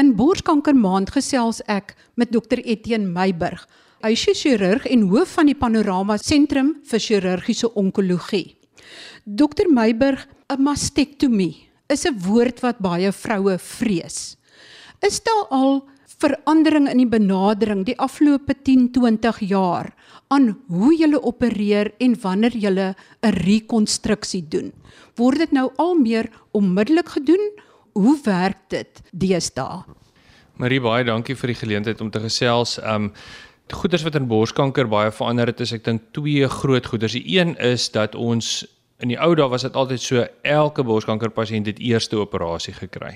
In 0.00 0.14
Borskanker 0.16 0.72
Maand 0.72 1.10
gesels 1.12 1.58
ek 1.68 1.90
met 2.16 2.30
Dr 2.32 2.62
Etienne 2.62 3.10
Meiburg. 3.12 3.66
Hy 4.00 4.14
is 4.14 4.22
chirurg 4.40 4.86
en 4.88 5.02
hoof 5.10 5.34
van 5.36 5.50
die 5.50 5.56
Panorama 5.58 6.16
Sentrum 6.16 6.70
vir 6.88 7.02
Chirurgiese 7.04 7.68
Onkologie. 7.76 8.54
Dr 9.28 9.68
Meiburg, 9.68 10.24
'n 10.48 10.62
mastektomie 10.64 11.68
is 11.92 12.06
'n 12.06 12.16
woord 12.16 12.62
wat 12.64 12.80
baie 12.80 13.12
vroue 13.12 13.58
vrees. 13.58 14.38
Is 15.04 15.20
daar 15.20 15.46
al 15.50 15.84
verandering 16.06 16.88
in 16.88 16.96
die 16.96 17.18
benadering 17.18 17.84
die 17.84 17.98
afgelope 17.98 18.54
10-20 18.54 19.40
jaar 19.52 19.92
aan 20.28 20.56
hoe 20.68 20.96
jy 20.96 21.12
opereer 21.12 21.92
en 22.00 22.16
wanneer 22.22 22.56
jy 22.56 22.72
'n 22.72 22.94
rekonstruksie 23.20 24.48
doen? 24.48 24.72
Word 25.16 25.38
dit 25.38 25.52
nou 25.52 25.70
al 25.76 25.94
meer 25.94 26.30
onmiddellik 26.52 27.08
gedoen? 27.08 27.52
Hoe 27.92 28.18
werk 28.24 28.68
dit 28.68 29.02
deesdae? 29.10 29.84
Marie, 30.60 30.80
baie 30.80 31.04
dankie 31.04 31.36
vir 31.36 31.54
die 31.54 31.60
geleentheid 31.60 32.00
om 32.00 32.10
te 32.10 32.20
gesels. 32.20 32.78
Um 32.84 33.12
goeders 33.70 34.02
wat 34.02 34.16
in 34.18 34.26
borskanker 34.26 34.88
baie 34.90 35.12
verander 35.14 35.46
het, 35.46 35.60
is 35.62 35.72
ek 35.72 35.84
dink 35.86 36.08
twee 36.16 36.48
groot 36.50 36.86
goeders. 36.90 37.14
Die 37.14 37.38
een 37.38 37.54
is 37.62 37.88
dat 37.94 38.16
ons 38.18 38.64
in 39.00 39.12
die 39.12 39.18
ou 39.20 39.32
dae 39.38 39.48
was 39.48 39.64
dit 39.64 39.76
altyd 39.78 40.02
so 40.02 40.24
elke 40.42 40.84
borskanker 40.84 41.30
pasiënt 41.32 41.70
het 41.70 41.78
eerste 41.78 42.18
operasie 42.20 42.74
gekry. 42.76 43.14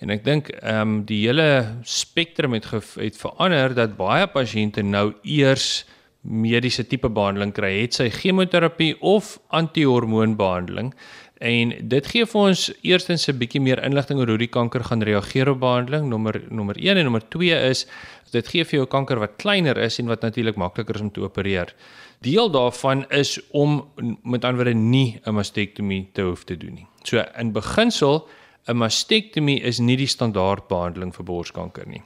En 0.00 0.12
ek 0.14 0.24
dink 0.24 0.48
ehm 0.60 0.80
um, 0.80 1.00
die 1.04 1.26
hele 1.26 1.48
spektrum 1.84 2.54
het 2.56 2.70
het 2.72 3.18
verander 3.20 3.74
dat 3.76 3.98
baie 3.98 4.26
pasiënte 4.30 4.82
nou 4.86 5.10
eers 5.22 5.84
mediese 6.20 6.84
tipe 6.84 7.08
behandeling 7.08 7.52
kry, 7.56 7.80
het 7.82 7.96
sy 7.96 8.08
chemoterapie 8.12 8.94
of 9.00 9.38
antihormoonbehandeling. 9.56 10.92
En 11.40 11.70
dit 11.88 12.08
gee 12.12 12.26
vir 12.28 12.40
ons 12.40 12.62
eerstens 12.84 13.28
'n 13.28 13.38
bietjie 13.38 13.60
meer 13.60 13.80
inligting 13.82 14.18
oor 14.20 14.28
hoe 14.28 14.38
die 14.38 14.52
kanker 14.52 14.84
gaan 14.84 15.02
reageer 15.02 15.48
op 15.48 15.60
behandeling. 15.60 16.08
Nommer 16.08 16.42
nommer 16.50 16.76
1 16.76 16.96
en 16.96 17.04
nommer 17.04 17.28
2 17.28 17.56
is 17.68 17.86
dit 18.30 18.48
gee 18.48 18.64
vir 18.64 18.78
jou 18.78 18.86
kanker 18.86 19.18
wat 19.18 19.36
kleiner 19.36 19.78
is 19.78 19.98
en 19.98 20.06
wat 20.06 20.20
natuurlik 20.20 20.56
makliker 20.56 20.94
is 20.94 21.00
om 21.00 21.10
te 21.10 21.20
opereer. 21.20 21.74
Deel 22.20 22.50
daarvan 22.50 23.08
is 23.08 23.40
om 23.50 23.88
met 24.22 24.44
ander 24.44 24.64
woorde 24.64 24.74
nie 24.74 25.20
'n 25.24 25.34
mastektomie 25.34 26.08
te 26.12 26.22
hoef 26.22 26.44
te 26.44 26.56
doen 26.56 26.74
nie. 26.74 26.86
So 27.04 27.24
in 27.38 27.52
beginsel 27.52 28.28
'n 28.68 28.76
mastektomie 28.76 29.62
is 29.62 29.78
nie 29.78 29.96
die 29.96 30.06
standaard 30.06 30.68
behandeling 30.68 31.14
vir 31.14 31.24
borskanker 31.24 31.86
nie. 31.86 32.02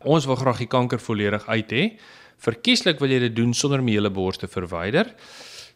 Ons 0.00 0.26
wil 0.26 0.36
graag 0.36 0.58
die 0.58 0.66
kanker 0.66 0.98
volledig 0.98 1.46
uit 1.46 1.72
hê. 1.72 1.92
Verkieslik 2.38 2.98
wil 2.98 3.10
jy 3.10 3.18
dit 3.18 3.36
doen 3.36 3.54
sonder 3.54 3.78
om 3.78 3.86
die 3.86 3.94
hele 3.94 4.10
bors 4.10 4.36
te 4.36 4.48
verwyder. 4.48 5.14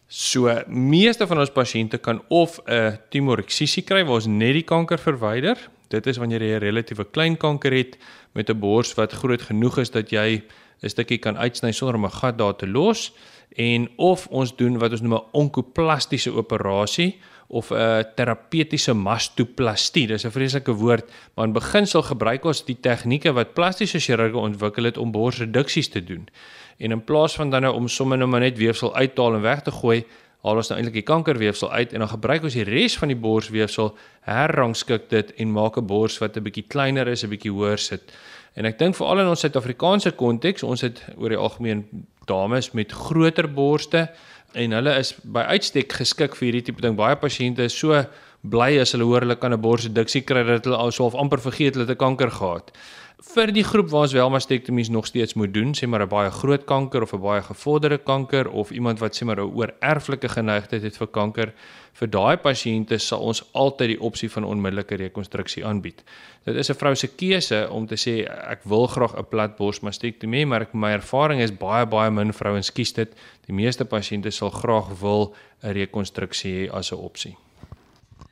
So 0.09 0.49
meeste 0.65 1.27
van 1.29 1.37
ons 1.37 1.51
pasiënte 1.53 1.99
kan 2.01 2.17
of 2.33 2.57
'n 2.65 2.97
tumoreksisie 3.13 3.83
kry 3.85 4.01
waar 4.03 4.15
ons 4.15 4.25
net 4.25 4.53
die 4.53 4.65
kanker 4.65 4.97
verwyder. 4.97 5.57
Dit 5.87 6.07
is 6.07 6.17
wanneer 6.17 6.41
jy 6.41 6.55
'n 6.55 6.59
relatiewe 6.59 7.05
klein 7.11 7.37
kanker 7.37 7.71
het 7.71 7.97
met 8.33 8.49
'n 8.49 8.59
bors 8.59 8.95
wat 8.95 9.13
groot 9.13 9.41
genoeg 9.41 9.77
is 9.77 9.91
dat 9.91 10.09
jy 10.09 10.41
'n 10.81 10.89
stukkie 10.89 11.19
kan 11.19 11.37
uitsny 11.37 11.71
sonder 11.71 11.95
om 11.95 12.05
'n 12.05 12.11
gat 12.11 12.37
daar 12.37 12.55
te 12.55 12.67
los 12.67 13.13
en 13.55 13.87
of 13.97 14.27
ons 14.27 14.55
doen 14.55 14.79
wat 14.79 14.91
ons 14.91 15.01
noem 15.01 15.13
'n 15.13 15.29
onkoplastiese 15.31 16.31
operasie 16.33 17.19
of 17.49 17.71
'n 17.71 18.05
terapeutiese 18.15 18.93
mastoplastie. 18.93 20.07
Dis 20.07 20.25
'n 20.25 20.31
vreeslike 20.31 20.71
woord, 20.71 21.11
maar 21.33 21.45
in 21.45 21.53
beginsel 21.53 22.01
gebruik 22.01 22.45
ons 22.45 22.65
die 22.65 22.77
tegnieke 22.79 23.33
wat 23.33 23.53
plastiese 23.53 23.99
chirurge 23.99 24.37
ontwikkel 24.37 24.83
het 24.83 24.97
om 24.97 25.11
borsreduksies 25.11 25.89
te 25.89 26.03
doen. 26.03 26.29
En 26.77 26.91
in 26.91 27.03
plaas 27.03 27.35
van 27.35 27.49
dan 27.49 27.61
nou 27.61 27.75
om 27.75 27.87
sommer 27.87 28.17
nou 28.17 28.29
maar 28.29 28.39
net 28.39 28.57
weefsel 28.57 28.95
uithaal 28.95 29.33
en 29.33 29.41
weg 29.41 29.61
te 29.61 29.71
gooi, 29.71 30.05
haal 30.43 30.55
ons 30.55 30.69
nou 30.69 30.77
eintlik 30.79 31.01
die 31.01 31.13
kankerweefsel 31.13 31.71
uit 31.71 31.93
en 31.93 31.99
dan 31.99 32.09
gebruik 32.09 32.43
ons 32.43 32.53
die 32.53 32.63
res 32.63 32.97
van 32.97 33.07
die 33.07 33.17
borsweefsel, 33.17 33.97
herrangskik 34.21 35.09
dit 35.09 35.33
en 35.33 35.51
maak 35.51 35.77
'n 35.77 35.85
bors 35.85 36.17
wat 36.17 36.37
'n 36.37 36.43
bietjie 36.43 36.67
kleiner 36.67 37.07
is, 37.07 37.23
'n 37.23 37.29
bietjie 37.29 37.51
hoër 37.51 37.77
sit. 37.77 38.13
En 38.53 38.65
ek 38.65 38.79
dink 38.79 38.95
veral 38.95 39.19
in 39.19 39.27
ons 39.27 39.39
Suid-Afrikaanse 39.39 40.11
konteks, 40.11 40.63
ons 40.63 40.81
het 40.81 41.01
oor 41.17 41.29
die 41.29 41.37
algemeen 41.37 41.85
dames 42.25 42.71
met 42.71 42.91
groter 42.91 43.47
borste 43.53 44.09
en 44.53 44.73
hulle 44.73 44.95
is 44.99 45.13
by 45.23 45.45
uitstek 45.53 45.93
geskik 45.99 46.37
vir 46.39 46.49
hierdie 46.49 46.65
tipe 46.69 46.81
ding. 46.81 46.97
Baie 46.97 47.17
pasiënte 47.19 47.67
is 47.69 47.77
so 47.77 47.93
bly 48.41 48.79
as 48.79 48.91
hulle 48.91 49.03
hoor 49.03 49.21
hulle 49.21 49.35
kan 49.35 49.53
'n 49.53 49.61
borsreduksie 49.61 50.21
kry 50.21 50.43
dat 50.43 50.65
hulle 50.65 50.77
alsof 50.77 51.15
amper 51.15 51.39
vergeet 51.39 51.75
hulle 51.75 51.87
het 51.87 51.95
'n 51.95 52.05
kanker 52.05 52.31
gehad 52.31 52.71
vir 53.19 53.51
die 53.51 53.63
groep 53.67 53.89
waar 53.91 54.05
ons 54.07 54.13
wel 54.15 54.29
mastektomies 54.31 54.89
nog 54.89 55.07
steeds 55.07 55.35
moet 55.35 55.51
doen, 55.53 55.73
sê 55.75 55.87
maar 55.87 56.01
'n 56.01 56.07
baie 56.07 56.31
groot 56.31 56.63
kanker 56.65 57.01
of 57.01 57.13
'n 57.13 57.21
baie 57.21 57.41
gevorderde 57.41 57.97
kanker 57.97 58.49
of 58.49 58.71
iemand 58.71 58.99
wat 58.99 59.15
sê 59.15 59.25
maar 59.25 59.39
'n 59.39 59.51
oorerflike 59.55 60.29
geneigtheid 60.29 60.81
het 60.81 60.97
vir 60.97 61.07
kanker, 61.07 61.53
vir 61.93 62.07
daai 62.07 62.37
pasiënte 62.37 62.97
sal 62.97 63.19
ons 63.19 63.43
altyd 63.53 63.87
die 63.87 64.01
opsie 64.01 64.29
van 64.29 64.43
onmiddellike 64.43 64.95
rekonstruksie 64.95 65.65
aanbied. 65.65 66.03
Dit 66.45 66.55
is 66.55 66.69
'n 66.69 66.75
vrou 66.75 66.95
se 66.95 67.07
keuse 67.07 67.69
om 67.69 67.85
te 67.87 67.95
sê 67.95 68.25
ek 68.51 68.63
wil 68.63 68.87
graag 68.87 69.17
'n 69.17 69.25
platbors 69.29 69.81
mastektomie, 69.81 70.45
maar 70.45 70.61
ek 70.61 70.73
my 70.73 70.91
ervaring 70.91 71.41
is 71.41 71.51
baie 71.51 71.85
baie 71.85 72.11
min 72.11 72.33
vrouens 72.33 72.71
kies 72.71 72.93
dit. 72.93 73.13
Die 73.47 73.53
meeste 73.53 73.85
pasiënte 73.85 74.31
sal 74.31 74.49
graag 74.49 74.99
wil 75.01 75.33
'n 75.63 75.73
rekonstruksie 75.73 76.67
hê 76.67 76.73
as 76.73 76.91
'n 76.91 76.95
opsie 76.95 77.35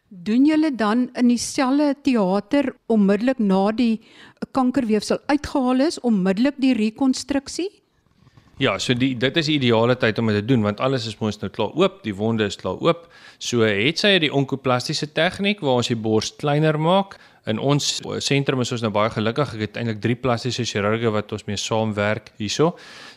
doen 0.10 0.46
julle 0.48 0.72
dan 0.76 1.10
in 1.20 1.28
dieselfde 1.28 1.96
teater 2.04 2.72
onmiddellik 2.88 3.40
na 3.40 3.72
die 3.72 4.00
kankerweefsel 4.56 5.20
uitgehaal 5.28 5.84
is 5.88 6.00
onmiddellik 6.00 6.56
die 6.64 6.74
rekonstruksie? 6.78 7.70
Ja, 8.58 8.80
so 8.82 8.96
die 8.98 9.12
dit 9.20 9.36
is 9.38 9.46
die 9.46 9.60
ideale 9.60 9.94
tyd 10.02 10.18
om 10.18 10.32
dit 10.32 10.40
te 10.40 10.46
doen 10.50 10.64
want 10.66 10.80
alles 10.82 11.06
is 11.06 11.20
mos 11.20 11.38
nou 11.44 11.50
klaar 11.54 11.76
oop, 11.78 12.00
die 12.02 12.16
wonde 12.18 12.48
is 12.50 12.58
klaar 12.58 12.80
oop. 12.82 13.06
So 13.38 13.68
het 13.68 14.02
sy 14.02 14.16
die 14.24 14.34
onkoplastiese 14.34 15.12
tegniek 15.14 15.62
waar 15.62 15.84
ons 15.84 15.92
die 15.92 16.00
bors 16.00 16.32
kleiner 16.42 16.80
maak. 16.82 17.20
In 17.48 17.62
ons 17.64 17.86
sentrum 18.26 18.60
is 18.60 18.72
ons 18.76 18.82
nou 18.84 18.90
baie 18.92 19.08
gelukkig. 19.14 19.54
Ek 19.56 19.62
het 19.64 19.78
eintlik 19.80 20.02
3 20.04 20.16
plastiese 20.20 20.66
chirurge 20.68 21.12
wat 21.16 21.32
ons 21.32 21.46
mee 21.48 21.60
saamwerk 21.60 22.34
hierso. 22.42 22.74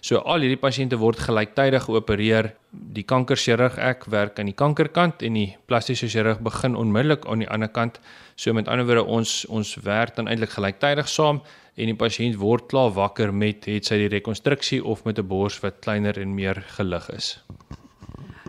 So 0.07 0.21
al 0.23 0.45
hierdie 0.45 0.61
pasiënte 0.61 1.01
word 1.01 1.19
gelyktydig 1.25 1.89
geopereer. 1.89 2.53
Die 2.71 3.03
kankerchirurg 3.03 3.81
ek 3.83 4.07
werk 4.15 4.39
aan 4.39 4.53
die 4.53 4.55
kankerkant 4.55 5.25
en 5.27 5.35
die 5.35 5.49
plastiese 5.67 6.07
chirurg 6.07 6.39
begin 6.47 6.79
onmiddellik 6.79 7.27
aan 7.27 7.43
die 7.43 7.51
ander 7.51 7.73
kant. 7.75 7.99
So 8.39 8.55
met 8.55 8.71
ander 8.71 8.87
woorde 8.87 9.03
ons 9.03 9.43
ons 9.51 9.75
werk 9.83 10.15
dan 10.15 10.31
eintlik 10.31 10.55
gelyktydig 10.55 11.11
saam 11.11 11.43
en 11.75 11.91
die 11.91 11.99
pasiënt 11.99 12.39
word 12.39 12.69
klaar 12.71 12.95
wakker 12.95 13.33
met 13.35 13.67
het 13.67 13.91
sy 13.91 13.99
die 14.05 14.13
rekonstruksie 14.15 14.79
of 14.85 15.03
met 15.05 15.19
'n 15.19 15.27
bors 15.27 15.59
wat 15.65 15.83
kleiner 15.83 16.15
en 16.19 16.35
meer 16.35 16.63
gelig 16.79 17.11
is. 17.11 17.41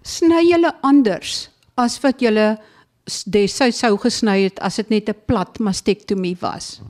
Sny 0.03 0.45
julle 0.45 0.73
anders 0.83 1.49
as 1.75 1.97
wat 2.03 2.21
julle 2.21 2.59
destyds 3.05 3.79
sou 3.79 3.97
gesny 3.97 4.43
het 4.43 4.59
as 4.59 4.75
dit 4.75 4.89
net 4.89 5.09
'n 5.09 5.15
plat 5.25 5.59
mastektomie 5.59 6.37
was? 6.39 6.81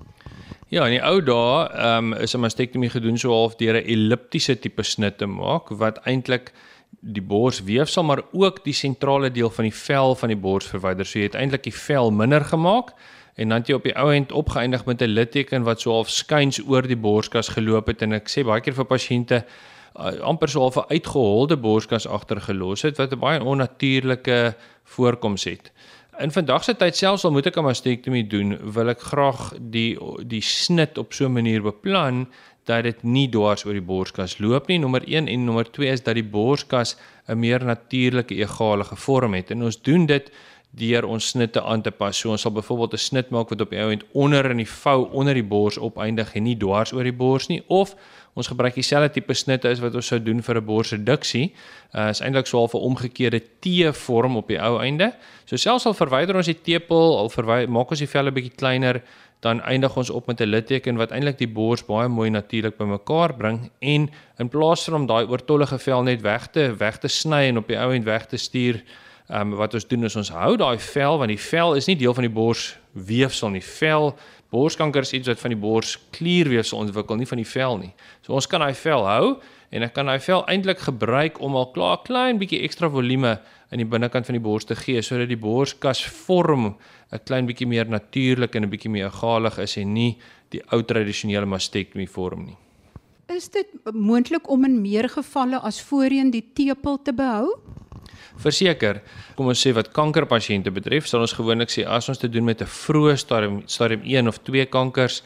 Ja, 0.71 0.85
in 0.85 0.91
die 0.91 1.03
ou 1.03 1.21
dae 1.21 1.67
ehm 1.67 2.13
um, 2.13 2.13
is 2.13 2.33
'n 2.33 2.39
mastektomie 2.39 2.89
gedoen 2.89 3.17
so 3.17 3.31
half 3.31 3.55
deur 3.55 3.75
'n 3.75 3.85
elliptiese 3.85 4.59
tipe 4.59 4.83
snit 4.83 5.17
te 5.17 5.25
maak 5.25 5.69
wat 5.69 5.99
eintlik 6.05 6.53
die 6.99 7.21
bors 7.21 7.63
weefsel 7.63 8.03
maar 8.03 8.21
ook 8.31 8.63
die 8.63 8.73
sentrale 8.73 9.31
deel 9.31 9.49
van 9.49 9.63
die 9.63 9.73
vel 9.75 10.15
van 10.15 10.29
die 10.29 10.37
bors 10.37 10.65
verwyder. 10.65 11.05
So 11.05 11.19
jy 11.19 11.25
het 11.25 11.35
eintlik 11.35 11.63
die 11.63 11.73
vel 11.73 12.11
minder 12.11 12.45
gemaak 12.45 12.93
en 13.35 13.49
dan 13.49 13.57
het 13.57 13.67
jy 13.67 13.75
op 13.75 13.83
die 13.83 13.95
ou 13.97 14.13
end 14.13 14.31
opgeëindig 14.31 14.85
met 14.85 15.01
'n 15.01 15.05
litteken 15.05 15.63
wat 15.63 15.81
so 15.81 15.91
half 15.91 16.09
skuins 16.09 16.61
oor 16.67 16.87
die 16.87 16.95
borskas 16.95 17.47
geloop 17.47 17.87
het 17.87 18.01
en 18.01 18.13
ek 18.13 18.29
sê 18.29 18.43
baie 18.43 18.61
keer 18.61 18.73
vir 18.73 18.85
pasiënte 18.85 19.45
uh, 19.99 20.19
amper 20.21 20.49
so 20.49 20.59
half 20.59 20.77
'n 20.77 20.91
uitgeholde 20.93 21.57
borskas 21.57 22.07
agtergelos 22.07 22.81
het 22.81 22.97
wat 22.97 23.11
'n 23.11 23.19
baie 23.19 23.43
onnatuurlike 23.43 24.55
voorkoms 24.83 25.43
het. 25.43 25.71
In 26.21 26.31
vandag 26.31 26.63
se 26.63 26.75
tyd 26.77 26.97
selfs 26.97 27.23
al 27.25 27.31
moet 27.33 27.47
ek 27.49 27.55
'n 27.57 27.65
mastektomie 27.65 28.27
doen, 28.27 28.53
wil 28.73 28.89
ek 28.93 29.01
graag 29.01 29.53
die 29.57 29.97
die 30.21 30.41
snit 30.41 30.97
op 30.97 31.13
so 31.13 31.25
'n 31.25 31.33
manier 31.33 31.61
beplan 31.61 32.27
dat 32.65 32.83
dit 32.83 33.03
nie 33.03 33.27
dwars 33.29 33.65
oor 33.65 33.73
die 33.73 33.89
borskas 33.91 34.37
loop 34.37 34.67
nie. 34.67 34.77
Nommer 34.77 35.01
1 35.07 35.27
en 35.27 35.45
nommer 35.45 35.71
2 35.71 35.89
is 35.89 36.03
dat 36.03 36.15
die 36.15 36.23
borskas 36.23 36.95
'n 37.27 37.39
meer 37.39 37.65
natuurlike 37.65 38.35
egalige 38.35 38.95
vorm 38.95 39.33
het 39.33 39.51
en 39.51 39.63
ons 39.63 39.81
doen 39.81 40.05
dit 40.05 40.31
deur 40.69 41.05
ons 41.05 41.27
snitte 41.27 41.61
aan 41.63 41.81
te 41.81 41.91
pas. 41.91 42.17
So 42.17 42.29
ons 42.29 42.41
sal 42.41 42.51
byvoorbeeld 42.51 42.93
'n 42.93 42.97
snit 42.97 43.29
maak 43.29 43.49
wat 43.49 43.61
op 43.61 43.69
die 43.69 43.79
ou 43.79 43.91
end 43.91 44.03
onder 44.13 44.49
in 44.51 44.57
die 44.57 44.69
vou 44.69 45.09
onder 45.11 45.33
die 45.33 45.43
bors 45.43 45.77
opeindig 45.77 46.35
en 46.35 46.43
nie 46.43 46.57
dwars 46.57 46.93
oor 46.93 47.03
die 47.03 47.17
bors 47.17 47.47
nie 47.47 47.63
of 47.67 47.95
ons 48.33 48.47
gebruik 48.47 48.75
dieselfde 48.75 49.11
tipe 49.11 49.33
snitte 49.33 49.69
as 49.69 49.79
wat 49.79 49.95
ons 49.95 50.07
sou 50.07 50.19
doen 50.19 50.41
vir 50.41 50.57
'n 50.57 50.65
borsreduksie. 50.65 51.53
Uh 51.93 52.09
is 52.09 52.21
eintlik 52.21 52.47
so 52.47 52.63
'n 52.63 52.69
omgekeerde 52.77 53.41
T-vorm 53.59 54.37
op 54.37 54.47
die 54.47 54.59
ou 54.59 54.79
einde. 54.79 55.13
So 55.45 55.57
selfs 55.57 55.85
al 55.85 55.93
verwyder 55.93 56.35
ons 56.35 56.45
die 56.45 56.61
tepel, 56.61 57.17
al 57.17 57.29
verwy 57.29 57.67
maak 57.67 57.91
ons 57.91 57.99
die 57.99 58.07
vel 58.07 58.27
'n 58.27 58.33
bietjie 58.33 58.55
kleiner, 58.55 59.01
dan 59.41 59.61
eindig 59.61 59.97
ons 59.97 60.09
op 60.09 60.27
met 60.27 60.41
'n 60.41 60.49
litteken 60.49 60.95
wat 60.95 61.11
eintlik 61.11 61.37
die 61.37 61.47
bors 61.47 61.85
baie 61.85 62.07
mooi 62.07 62.29
natuurlik 62.29 62.77
bymekaar 62.77 63.33
bring 63.33 63.71
en 63.79 64.09
in 64.37 64.49
plaas 64.49 64.83
van 64.83 64.93
om 64.93 65.05
daai 65.05 65.25
oortollige 65.25 65.79
vel 65.79 66.03
net 66.03 66.21
weg 66.21 66.47
te 66.47 66.75
weg 66.75 66.97
te 66.97 67.07
sny 67.07 67.47
en 67.49 67.57
op 67.57 67.67
die 67.67 67.77
ou 67.77 67.93
end 67.93 68.05
weg 68.05 68.25
te 68.25 68.37
stuur 68.37 68.83
um, 69.29 69.49
wat 69.49 69.73
ons 69.73 69.87
doen 69.87 70.03
is 70.03 70.15
ons 70.15 70.29
hou 70.29 70.55
daai 70.57 70.77
vel 70.77 71.17
want 71.17 71.29
die 71.29 71.39
vel 71.39 71.73
is 71.75 71.87
nie 71.87 71.95
deel 71.95 72.13
van 72.13 72.23
die 72.23 72.33
bors 72.33 72.77
weefsel 72.91 73.49
nie. 73.49 73.63
Vel 73.63 74.15
borskanker 74.51 75.05
is 75.05 75.13
iets 75.15 75.31
wat 75.31 75.39
van 75.39 75.53
die 75.53 75.59
bors 75.59 75.95
klierweefsel 76.15 76.81
ontwikkel, 76.83 77.17
nie 77.17 77.27
van 77.29 77.39
die 77.39 77.47
vel 77.47 77.77
nie. 77.79 77.91
So 78.25 78.35
ons 78.35 78.47
kan 78.51 78.63
daai 78.63 78.75
vel 78.75 79.05
hou 79.07 79.25
en 79.71 79.85
ek 79.87 79.93
kan 79.95 80.11
daai 80.11 80.19
vel 80.19 80.43
eintlik 80.51 80.83
gebruik 80.83 81.39
om 81.43 81.55
al 81.55 81.69
klaar 81.75 82.01
klein 82.07 82.41
bietjie 82.41 82.61
ekstra 82.67 82.89
volume 82.91 83.37
in 83.71 83.79
die 83.79 83.87
binnekant 83.87 84.27
van 84.27 84.35
die 84.35 84.43
bors 84.43 84.67
te 84.67 84.75
gee 84.75 85.01
sodat 85.01 85.31
die 85.31 85.39
borskas 85.39 86.03
vorm 86.03 86.75
'n 87.11 87.23
klein 87.25 87.47
bietjie 87.47 87.67
meer 87.67 87.87
natuurlik 87.87 88.55
en 88.55 88.63
'n 88.63 88.69
bietjie 88.69 88.91
meer 88.91 89.07
egalig 89.07 89.57
is 89.59 89.77
en 89.77 89.93
nie 89.93 90.17
die 90.49 90.61
ou 90.71 90.83
tradisionele 90.83 91.45
mastektomie 91.45 92.09
vorm 92.09 92.45
nie. 92.45 92.57
Is 93.31 93.47
dit 93.49 93.67
moontlik 93.95 94.49
om 94.51 94.65
in 94.67 94.81
meer 94.81 95.07
gevalle 95.09 95.59
as 95.63 95.79
voorheen 95.87 96.31
die 96.33 96.43
tepel 96.53 96.97
te 97.01 97.13
behou? 97.15 97.53
Verseker, 98.41 98.99
kom 99.37 99.51
ons 99.51 99.61
sê 99.63 99.71
wat 99.75 99.91
kankerpasiënte 99.95 100.71
betref, 100.73 101.07
sal 101.07 101.23
ons 101.23 101.35
gewoonlik 101.37 101.71
sê 101.71 101.85
as 101.87 102.09
ons 102.11 102.19
te 102.19 102.29
doen 102.31 102.45
met 102.45 102.61
'n 102.61 102.67
vroeë 102.67 103.15
stadium 103.17 103.61
stadium 103.67 104.01
1 104.03 104.27
of 104.27 104.39
2 104.43 104.65
kankers, 104.65 105.21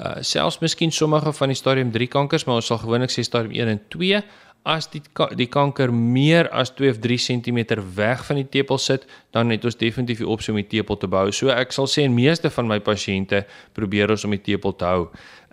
uh, 0.00 0.20
selfs 0.20 0.60
miskien 0.60 0.92
sommige 0.92 1.32
van 1.32 1.48
die 1.48 1.56
stadium 1.56 1.92
3 1.92 2.08
kankers, 2.08 2.44
maar 2.44 2.56
ons 2.56 2.66
sal 2.66 2.78
gewoonlik 2.78 3.10
sê 3.10 3.22
stadium 3.22 3.52
1 3.52 3.68
en 3.68 3.80
2 3.88 4.22
as 4.66 4.88
die 4.90 5.00
die 5.38 5.46
kanker 5.46 5.92
meer 5.94 6.48
as 6.50 6.72
2 6.74 6.90
of 6.90 6.98
3 7.04 7.16
cm 7.22 7.78
weg 7.94 8.24
van 8.26 8.40
die 8.40 8.48
tepel 8.50 8.80
sit, 8.82 9.06
dan 9.30 9.54
het 9.54 9.64
ons 9.64 9.78
definitief 9.78 10.18
die 10.24 10.28
opsie 10.28 10.52
om 10.52 10.58
die 10.58 10.66
tepel 10.66 10.98
te 10.98 11.06
bou. 11.06 11.28
So 11.30 11.52
ek 11.54 11.74
sal 11.76 11.86
sê 11.90 12.02
in 12.08 12.16
meeste 12.16 12.50
van 12.50 12.66
my 12.66 12.80
pasiënte 12.82 13.44
probeer 13.78 14.10
ons 14.10 14.26
om 14.26 14.34
die 14.34 14.42
tepel 14.42 14.74
te 14.74 14.88
hou. 14.88 15.04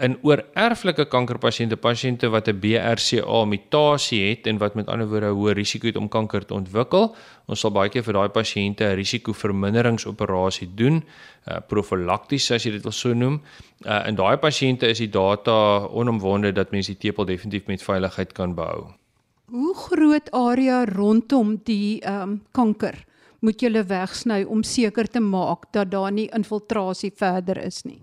In 0.01 0.15
oor 0.25 0.41
erflike 0.57 1.05
kankerpasiënte, 1.11 1.77
pasiënte 1.77 2.31
wat 2.33 2.49
'n 2.49 2.59
BRCA 2.59 3.45
mutasie 3.45 4.23
het 4.29 4.47
en 4.47 4.57
wat 4.57 4.75
met 4.75 4.87
ander 4.87 5.07
woorde 5.07 5.29
'n 5.29 5.37
hoë 5.37 5.53
risiko 5.53 5.87
het 5.87 5.97
om 5.97 6.09
kanker 6.09 6.45
te 6.45 6.53
ontwikkel, 6.53 7.15
ons 7.45 7.59
sal 7.59 7.71
baie 7.71 7.89
keer 7.89 8.03
vir 8.03 8.13
daai 8.13 8.29
pasiënte 8.29 8.83
'n 8.83 8.95
risikoverminderingsoperasie 8.95 10.69
doen, 10.75 11.03
uh, 11.47 11.59
profylakties 11.67 12.51
as 12.51 12.63
jy 12.65 12.71
dit 12.71 12.83
wil 12.83 12.91
so 12.91 13.13
noem. 13.13 13.41
Uh, 13.85 14.07
in 14.07 14.15
daai 14.15 14.37
pasiënte 14.37 14.87
is 14.87 14.97
die 14.97 15.09
data 15.09 15.85
onomwonde 15.87 16.51
dat 16.51 16.71
mens 16.71 16.87
die 16.87 16.97
tepel 16.97 17.25
definitief 17.25 17.67
met 17.67 17.83
veiligheid 17.83 18.33
kan 18.33 18.55
behou. 18.55 19.02
Hoe 19.53 19.75
groot 19.77 20.31
area 20.31 20.79
rondom 20.85 21.59
die 21.61 21.99
ehm 22.01 22.21
um, 22.21 22.31
kanker 22.57 22.95
moet 23.45 23.61
jy 23.61 23.83
wegsny 23.85 24.39
om 24.49 24.63
seker 24.65 25.05
te 25.05 25.19
maak 25.21 25.67
dat 25.75 25.91
daar 25.91 26.11
nie 26.11 26.25
infiltrasie 26.33 27.11
verder 27.13 27.59
is 27.61 27.83
nie? 27.85 27.99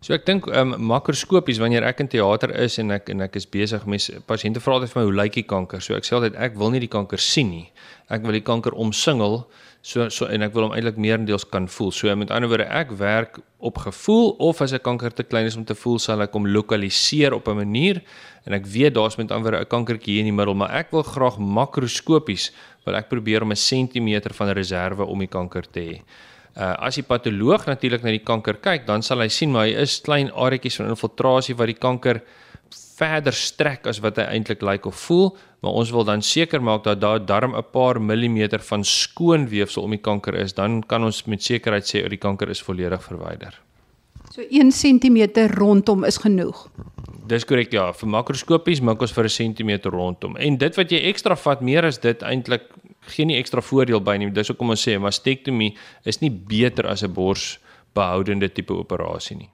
So 0.00 0.14
ek 0.16 0.24
dink 0.24 0.48
ehm 0.48 0.72
um, 0.72 0.86
makroskopies 0.88 1.60
wanneer 1.60 1.84
ek 1.84 2.00
in 2.00 2.08
teater 2.08 2.54
is 2.56 2.78
en 2.78 2.90
ek 2.90 3.12
en 3.12 3.20
ek 3.20 3.36
is 3.36 3.46
besig 3.46 3.84
met 3.84 4.24
pasiënte 4.26 4.64
vra 4.64 4.78
altyd 4.78 4.94
vir 4.94 5.00
my 5.02 5.04
hoe 5.10 5.18
lyk 5.20 5.36
die 5.42 5.44
kanker? 5.50 5.84
So 5.84 5.92
ek 5.92 6.08
sê 6.08 6.16
altyd 6.16 6.40
ek 6.40 6.56
wil 6.56 6.72
nie 6.72 6.80
die 6.80 6.92
kanker 6.96 7.20
sien 7.20 7.52
nie. 7.52 7.68
Ek 8.08 8.24
wil 8.24 8.32
die 8.32 8.46
kanker 8.48 8.72
omsingel 8.72 9.42
so 9.82 10.06
so 10.14 10.28
en 10.30 10.46
ek 10.46 10.52
wil 10.54 10.68
hom 10.68 10.74
eintlik 10.76 10.96
meerendeels 10.96 11.44
kan 11.50 11.66
voel. 11.68 11.90
So 11.90 12.14
met 12.16 12.30
ander 12.30 12.48
woorde 12.48 12.68
ek 12.70 12.94
werk 13.00 13.40
op 13.58 13.80
gevoel 13.82 14.30
of 14.38 14.60
as 14.62 14.72
'n 14.72 14.78
kanker 14.78 15.10
te 15.10 15.24
klein 15.24 15.46
is 15.46 15.56
om 15.56 15.64
te 15.64 15.74
voel 15.74 15.98
sal 15.98 16.22
ek 16.22 16.32
hom 16.32 16.46
lokaliseer 16.46 17.34
op 17.34 17.48
'n 17.48 17.56
manier 17.56 18.02
en 18.46 18.54
ek 18.54 18.66
weet 18.66 18.94
daar's 18.94 19.16
met 19.16 19.30
ander 19.30 19.50
woorde 19.50 19.64
'n 19.64 19.68
kankertjie 19.68 20.14
hier 20.14 20.20
in 20.20 20.30
die 20.30 20.32
middel, 20.32 20.54
maar 20.54 20.70
ek 20.70 20.90
wil 20.92 21.02
graag 21.02 21.38
makroskopies 21.38 22.52
wil 22.84 22.94
ek 22.94 23.08
probeer 23.08 23.42
om 23.42 23.50
'n 23.50 23.56
sentimeter 23.56 24.32
van 24.34 24.48
reserve 24.50 25.04
om 25.04 25.18
die 25.18 25.28
kanker 25.28 25.62
te 25.70 25.80
hê. 25.80 26.02
Uh 26.56 26.74
as 26.86 26.94
die 26.94 27.02
patoloog 27.02 27.66
natuurlik 27.66 28.02
na 28.02 28.10
die 28.10 28.24
kanker 28.24 28.60
kyk, 28.60 28.86
dan 28.86 29.02
sal 29.02 29.18
hy 29.18 29.28
sien 29.28 29.50
maar 29.50 29.66
hy 29.66 29.72
is 29.72 30.00
klein 30.00 30.30
areetjies 30.30 30.76
van 30.76 30.88
infiltrasie 30.88 31.56
wat 31.56 31.66
die 31.66 31.80
kanker 31.80 32.22
verder 33.02 33.34
strek 33.34 33.88
as 33.90 34.00
wat 34.04 34.20
hy 34.20 34.28
eintlik 34.36 34.62
lyk 34.62 34.86
of 34.86 35.00
voel, 35.08 35.32
maar 35.62 35.78
ons 35.80 35.90
wil 35.94 36.06
dan 36.06 36.22
seker 36.22 36.62
maak 36.62 36.84
dat 36.86 37.00
daar 37.02 37.20
darm 37.26 37.56
'n 37.56 37.64
paar 37.72 38.00
millimeter 38.00 38.60
van 38.70 38.84
skoon 38.84 39.48
weefsel 39.48 39.82
om 39.82 39.90
die 39.90 40.04
kanker 40.08 40.34
is, 40.34 40.54
dan 40.54 40.82
kan 40.82 41.04
ons 41.04 41.24
met 41.26 41.42
sekerheid 41.42 41.84
sê 41.84 42.08
die 42.08 42.24
kanker 42.26 42.48
is 42.50 42.62
volledig 42.62 43.02
verwyder. 43.02 43.60
So 44.32 44.40
1 44.40 44.70
cm 44.70 45.48
rondom 45.58 46.04
is 46.04 46.16
genoeg. 46.16 46.68
Dis 47.26 47.44
korrek 47.44 47.72
ja, 47.72 47.92
vir 47.92 48.08
makroskopies 48.08 48.80
maak 48.80 49.02
ons 49.02 49.12
vir 49.12 49.24
'n 49.24 49.28
sentimeter 49.28 49.92
rondom. 49.92 50.36
En 50.36 50.56
dit 50.56 50.76
wat 50.76 50.90
jy 50.90 50.98
ekstra 51.08 51.36
vat, 51.36 51.60
meer 51.60 51.84
as 51.84 51.98
dit 51.98 52.22
eintlik 52.22 52.62
geen 53.06 53.26
nie 53.26 53.38
ekstra 53.38 53.60
voordeel 53.60 54.00
by 54.00 54.16
nie. 54.16 54.30
Dis 54.30 54.48
hoekom 54.48 54.70
ons 54.70 54.88
sê 54.88 54.98
mastektomie 54.98 55.74
is 56.04 56.20
nie 56.20 56.30
beter 56.30 56.86
as 56.86 57.02
'n 57.02 57.12
borsbehoudende 57.12 58.48
tipe 58.48 58.72
operasie 58.72 59.36
nie. 59.36 59.50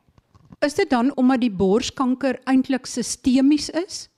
Is 0.60 0.74
dit 0.74 0.90
dan 0.90 1.12
omdat 1.16 1.40
die 1.40 1.54
borskanker 1.54 2.40
eintlik 2.44 2.86
sistemies 2.86 3.70
is? 3.70 4.08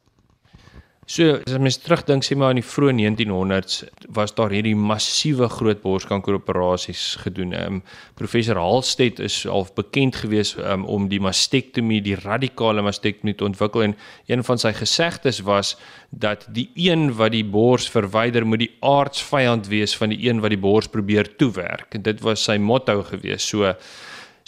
So 1.11 1.41
as 1.43 1.57
mens 1.59 1.75
terugdink 1.83 2.23
sê 2.23 2.37
maar 2.39 2.53
in 2.55 2.61
die 2.61 2.65
vroeë 2.65 2.93
1900s 2.95 3.81
was 4.15 4.31
daar 4.37 4.53
hierdie 4.55 4.77
massiewe 4.79 5.49
groot 5.51 5.81
borskankeroperasies 5.83 7.03
gedoen. 7.25 7.51
Ehm 7.53 7.81
um, 7.81 7.83
professor 8.15 8.61
Halstead 8.63 9.19
is 9.19 9.41
al 9.47 9.67
bekend 9.75 10.21
gewees 10.23 10.55
um, 10.57 10.85
om 10.87 11.09
die 11.11 11.19
mastektomie, 11.21 11.99
die 12.01 12.15
radikale 12.15 12.85
mastektomie 12.87 13.35
te 13.35 13.49
ontwikkel 13.49 13.89
en 13.89 13.97
een 14.31 14.45
van 14.47 14.63
sy 14.63 14.73
gesegdes 14.79 15.43
was 15.49 15.75
dat 16.11 16.47
die 16.55 16.69
een 16.79 17.11
wat 17.19 17.35
die 17.35 17.45
bors 17.45 17.91
verwyder 17.91 18.47
moet 18.47 18.63
die 18.63 18.73
aardsvyand 18.81 19.67
wees 19.69 19.97
van 19.99 20.15
die 20.15 20.23
een 20.29 20.41
wat 20.41 20.55
die 20.55 20.63
bors 20.63 20.89
probeer 20.89 21.35
toewerk. 21.43 21.99
Dit 22.07 22.23
was 22.23 22.47
sy 22.47 22.57
motto 22.57 23.03
gewees. 23.11 23.51
So 23.51 23.75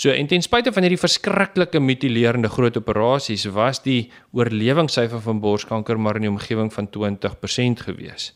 So 0.02 0.10
en 0.10 0.26
ten 0.26 0.42
spyte 0.42 0.72
van 0.74 0.82
hierdie 0.82 0.98
verskriklike 0.98 1.78
mutilerende 1.78 2.48
groot 2.50 2.74
operasies 2.74 3.44
was 3.54 3.78
die 3.84 4.08
oorlewingssyfer 4.34 5.20
van 5.22 5.38
borskanker 5.38 6.00
maar 6.02 6.18
in 6.18 6.26
die 6.26 6.32
omgewing 6.32 6.72
van 6.74 6.88
20% 6.90 7.84
gewees. 7.86 8.32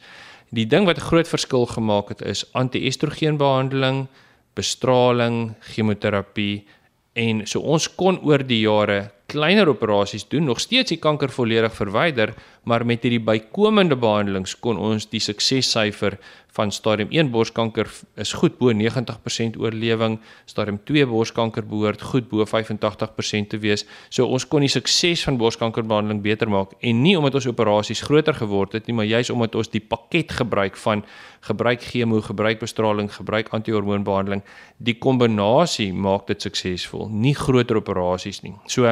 Die 0.54 0.68
ding 0.70 0.86
wat 0.86 1.00
'n 1.00 1.08
groot 1.08 1.26
verskil 1.26 1.66
gemaak 1.66 2.08
het 2.08 2.22
is 2.22 2.44
anti-estrogenbehandeling, 2.52 4.06
bestraling, 4.54 5.56
chemoterapie 5.60 6.66
en 7.14 7.46
so 7.46 7.60
ons 7.60 7.88
kon 7.96 8.20
oor 8.22 8.46
die 8.46 8.60
jare 8.60 9.10
kleiner 9.26 9.68
operasies 9.68 10.28
doen, 10.28 10.44
nog 10.44 10.60
steeds 10.60 10.88
die 10.88 11.02
kanker 11.02 11.28
volledig 11.28 11.74
verwyder, 11.74 12.34
maar 12.66 12.82
met 12.86 13.04
hierdie 13.06 13.22
bykomende 13.22 13.94
behandelings 13.98 14.56
kon 14.58 14.78
ons 14.82 15.06
die 15.12 15.22
suksessyfer 15.22 16.18
van 16.56 16.72
stadium 16.72 17.12
1 17.12 17.30
borskanker 17.30 17.88
is 18.18 18.32
goed 18.40 18.56
bo 18.58 18.72
90% 18.74 19.58
oorlewing, 19.60 20.16
stadium 20.50 20.80
2 20.88 21.06
borskanker 21.10 21.66
behoort 21.68 22.02
goed 22.10 22.28
bo 22.30 22.46
85% 22.48 23.52
te 23.52 23.60
wees. 23.62 23.84
So 24.10 24.26
ons 24.26 24.46
kon 24.48 24.64
die 24.64 24.72
sukses 24.72 25.24
van 25.28 25.38
borskankerbehandeling 25.40 26.22
beter 26.24 26.50
maak 26.50 26.74
en 26.80 27.02
nie 27.04 27.14
omdat 27.18 27.38
ons 27.40 27.50
operasies 27.52 28.02
groter 28.08 28.34
geword 28.40 28.74
het 28.78 28.88
nie, 28.88 28.96
maar 28.98 29.08
juis 29.08 29.30
omdat 29.30 29.58
ons 29.60 29.70
die 29.72 29.84
pakket 29.84 30.38
gebruik 30.40 30.78
van 30.82 31.04
gebruik 31.46 31.84
chemo, 31.86 32.22
gebruik 32.24 32.62
bestraling, 32.64 33.12
gebruik 33.12 33.52
antihormoonbehandeling, 33.54 34.42
die 34.82 34.96
kombinasie 34.98 35.92
maak 35.94 36.26
dit 36.32 36.48
suksesvol, 36.48 37.10
nie 37.12 37.36
groter 37.36 37.78
operasies 37.78 38.42
nie. 38.42 38.56
So 38.66 38.88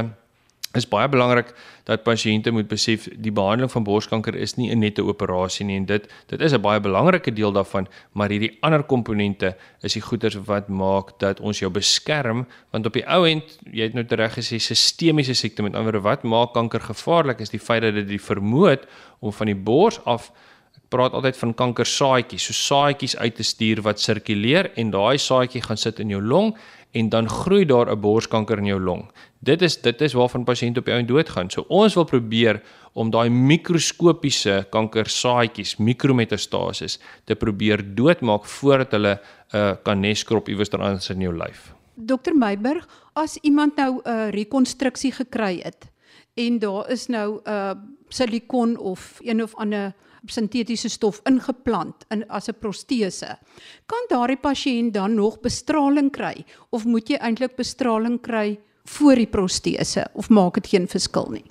is 0.77 0.89
baie 0.89 1.09
belangrik 1.09 1.55
dat 1.89 2.05
pasiënte 2.05 2.53
moet 2.53 2.69
besef 2.69 3.09
die 3.17 3.33
behandeling 3.33 3.73
van 3.73 3.85
borskanker 3.85 4.35
is 4.35 4.57
nie 4.57 4.71
'n 4.71 4.79
nette 4.79 5.03
operasie 5.03 5.67
nie 5.67 5.77
en 5.77 5.87
dit 5.87 6.09
dit 6.29 6.41
is 6.41 6.53
'n 6.53 6.61
baie 6.61 6.81
belangrike 6.81 7.33
deel 7.33 7.53
daarvan 7.53 7.87
maar 8.13 8.29
hierdie 8.29 8.59
ander 8.61 8.83
komponente 8.83 9.57
is 9.83 9.93
die 9.93 10.03
goeters 10.03 10.37
wat 10.47 10.69
maak 10.69 11.19
dat 11.19 11.41
ons 11.41 11.59
jou 11.59 11.71
beskerm 11.71 12.47
want 12.73 12.87
op 12.87 12.93
die 12.93 13.07
ou 13.07 13.27
end 13.27 13.59
jy 13.73 13.83
het 13.83 13.95
nou 13.95 14.05
reg 14.09 14.35
gesê 14.35 14.59
sistemiese 14.59 15.35
siekte 15.35 15.63
met 15.63 15.75
ander 15.75 15.93
woorde 15.93 16.09
wat 16.09 16.23
maak 16.23 16.55
kanker 16.55 16.81
gevaarlik 16.81 17.41
is 17.41 17.51
die 17.51 17.61
feit 17.61 17.83
dat 17.83 17.95
dit 17.95 18.09
die 18.09 18.21
vermoed 18.21 18.87
om 19.21 19.33
van 19.33 19.47
die 19.47 19.57
bors 19.57 20.01
af 20.05 20.31
ek 20.75 20.89
praat 20.91 21.13
altyd 21.13 21.37
van 21.37 21.55
kankersaadjies 21.55 22.45
so 22.45 22.53
saadjies 22.53 23.17
uit 23.17 23.37
te 23.37 23.43
stuur 23.43 23.83
wat 23.83 24.01
sirkuleer 24.01 24.73
en 24.77 24.91
daai 24.91 25.19
saadjie 25.19 25.63
gaan 25.63 25.77
sit 25.77 26.01
in 26.01 26.11
jou 26.11 26.23
long 26.23 26.55
en 26.95 27.09
dan 27.11 27.29
groei 27.29 27.65
daar 27.65 27.91
'n 27.91 28.01
borskanker 28.01 28.59
in 28.59 28.67
jou 28.67 28.81
long. 28.81 29.11
Dit 29.39 29.63
is 29.63 29.81
dit 29.81 30.01
is 30.01 30.13
waarvan 30.13 30.45
pasiënte 30.45 30.79
op 30.79 30.85
die 30.85 30.95
ou 30.95 31.05
doodgaan. 31.05 31.51
So 31.51 31.65
ons 31.69 31.95
wil 31.95 32.05
probeer 32.05 32.63
om 32.93 33.11
daai 33.11 33.29
mikroskopiese 33.31 34.67
kankersaadjies, 34.71 35.77
mikrometastases 35.77 36.99
te 37.25 37.35
probeer 37.35 37.95
doodmaak 37.95 38.45
voordat 38.45 38.93
hulle 38.93 39.19
'n 39.19 39.57
uh, 39.57 39.73
kan 39.83 40.01
neskrop 40.01 40.49
iewers 40.49 40.71
anders 40.71 41.11
in 41.11 41.21
jou 41.21 41.37
lyf. 41.37 41.75
Dokter 41.95 42.37
Meiburg, 42.37 42.89
as 43.13 43.39
iemand 43.43 43.77
nou 43.77 44.01
'n 44.05 44.09
uh, 44.11 44.31
rekonstruksie 44.31 45.13
gekry 45.13 45.61
het 45.63 45.91
en 46.35 46.59
daar 46.59 46.91
is 46.91 47.07
nou 47.07 47.41
'n 47.45 47.51
uh, 47.51 47.71
silikon 48.09 48.77
of 48.77 49.19
een 49.23 49.43
of 49.43 49.55
ander 49.55 49.95
sintetiese 50.27 50.89
stof 50.89 51.21
ingeplant 51.29 52.05
in 52.11 52.25
as 52.29 52.49
'n 52.49 52.59
protese. 52.61 53.39
Kan 53.87 54.07
daardie 54.09 54.37
pasiënt 54.37 54.93
dan 54.93 55.15
nog 55.15 55.41
bestraling 55.41 56.11
kry 56.11 56.45
of 56.71 56.85
moet 56.85 57.09
jy 57.09 57.17
eintlik 57.17 57.57
bestraling 57.57 58.21
kry 58.21 58.59
voor 58.85 59.15
die 59.15 59.27
protese 59.27 60.07
of 60.15 60.31
maak 60.31 60.55
dit 60.55 60.67
geen 60.67 60.89
verskil 60.89 61.31
nie? 61.31 61.45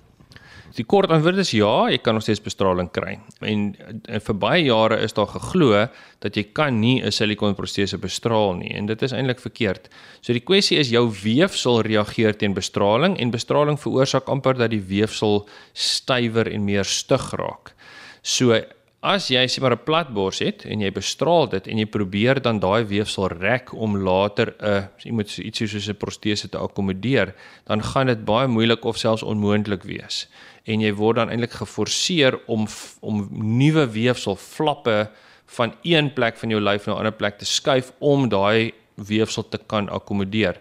Die 0.74 0.86
kort 0.90 1.12
antwoord 1.14 1.38
is 1.38 1.52
ja, 1.54 1.86
jy 1.92 2.00
kan 2.02 2.16
nog 2.18 2.24
steeds 2.26 2.42
bestraling 2.42 2.88
kry. 2.96 3.20
En, 3.46 3.66
en 4.10 4.22
vir 4.26 4.38
baie 4.42 4.64
jare 4.66 4.98
is 5.06 5.14
daar 5.14 5.30
geglo 5.30 5.84
dat 6.26 6.38
jy 6.40 6.48
kan 6.50 6.80
nie 6.82 6.98
'n 7.04 7.12
silikonprotese 7.12 8.00
bestraal 8.02 8.56
nie 8.58 8.74
en 8.74 8.88
dit 8.90 9.02
is 9.02 9.14
eintlik 9.14 9.40
verkeerd. 9.40 9.90
So 10.22 10.34
die 10.34 10.42
kwessie 10.42 10.80
is 10.80 10.90
jou 10.90 11.06
weefsel 11.24 11.82
reageer 11.82 12.34
teen 12.34 12.54
bestraling 12.54 13.20
en 13.20 13.30
bestraling 13.30 13.78
veroorsaak 13.78 14.26
amper 14.28 14.58
dat 14.58 14.72
die 14.72 14.82
weefsel 14.82 15.48
stywer 15.74 16.50
en 16.52 16.66
meer 16.66 16.86
stug 16.86 17.32
raak. 17.38 17.76
So 18.24 18.56
as 19.04 19.28
jy 19.28 19.44
sê 19.52 19.60
maar 19.60 19.76
'n 19.76 19.84
platbors 19.84 20.40
het 20.40 20.64
en 20.66 20.80
jy 20.80 20.90
bestraal 20.92 21.48
dit 21.52 21.68
en 21.68 21.78
jy 21.78 21.86
probeer 21.86 22.40
dan 22.42 22.60
daai 22.60 22.86
weefsel 22.88 23.28
rek 23.28 23.74
om 23.74 23.98
later 23.98 24.56
'n 24.62 24.88
jy 25.04 25.12
moet 25.12 25.38
iets 25.38 25.60
soos 25.60 25.90
'n 25.90 25.96
protese 25.96 26.50
te 26.50 26.58
akkommodeer, 26.58 27.36
dan 27.66 27.84
gaan 27.84 28.08
dit 28.08 28.26
baie 28.26 28.48
moeilik 28.48 28.86
of 28.86 28.98
selfs 28.98 29.24
onmoontlik 29.24 29.84
wees. 29.84 30.28
En 30.66 30.80
jy 30.80 30.94
word 30.94 31.16
dan 31.18 31.30
eintlik 31.30 31.52
geforseer 31.52 32.40
om 32.48 32.66
om 33.02 33.28
nuwe 33.32 33.92
weefsel 33.92 34.36
flappe 34.36 35.10
van 35.46 35.76
een 35.84 36.14
plek 36.14 36.38
van 36.38 36.50
jou 36.50 36.62
lyf 36.62 36.86
na 36.86 36.94
'n 36.94 36.98
ander 36.98 37.12
plek 37.12 37.38
te 37.38 37.46
skuif 37.46 37.92
om 38.00 38.30
daai 38.30 38.72
weefsel 38.96 39.50
te 39.50 39.60
kan 39.68 39.90
akkommodeer. 39.90 40.60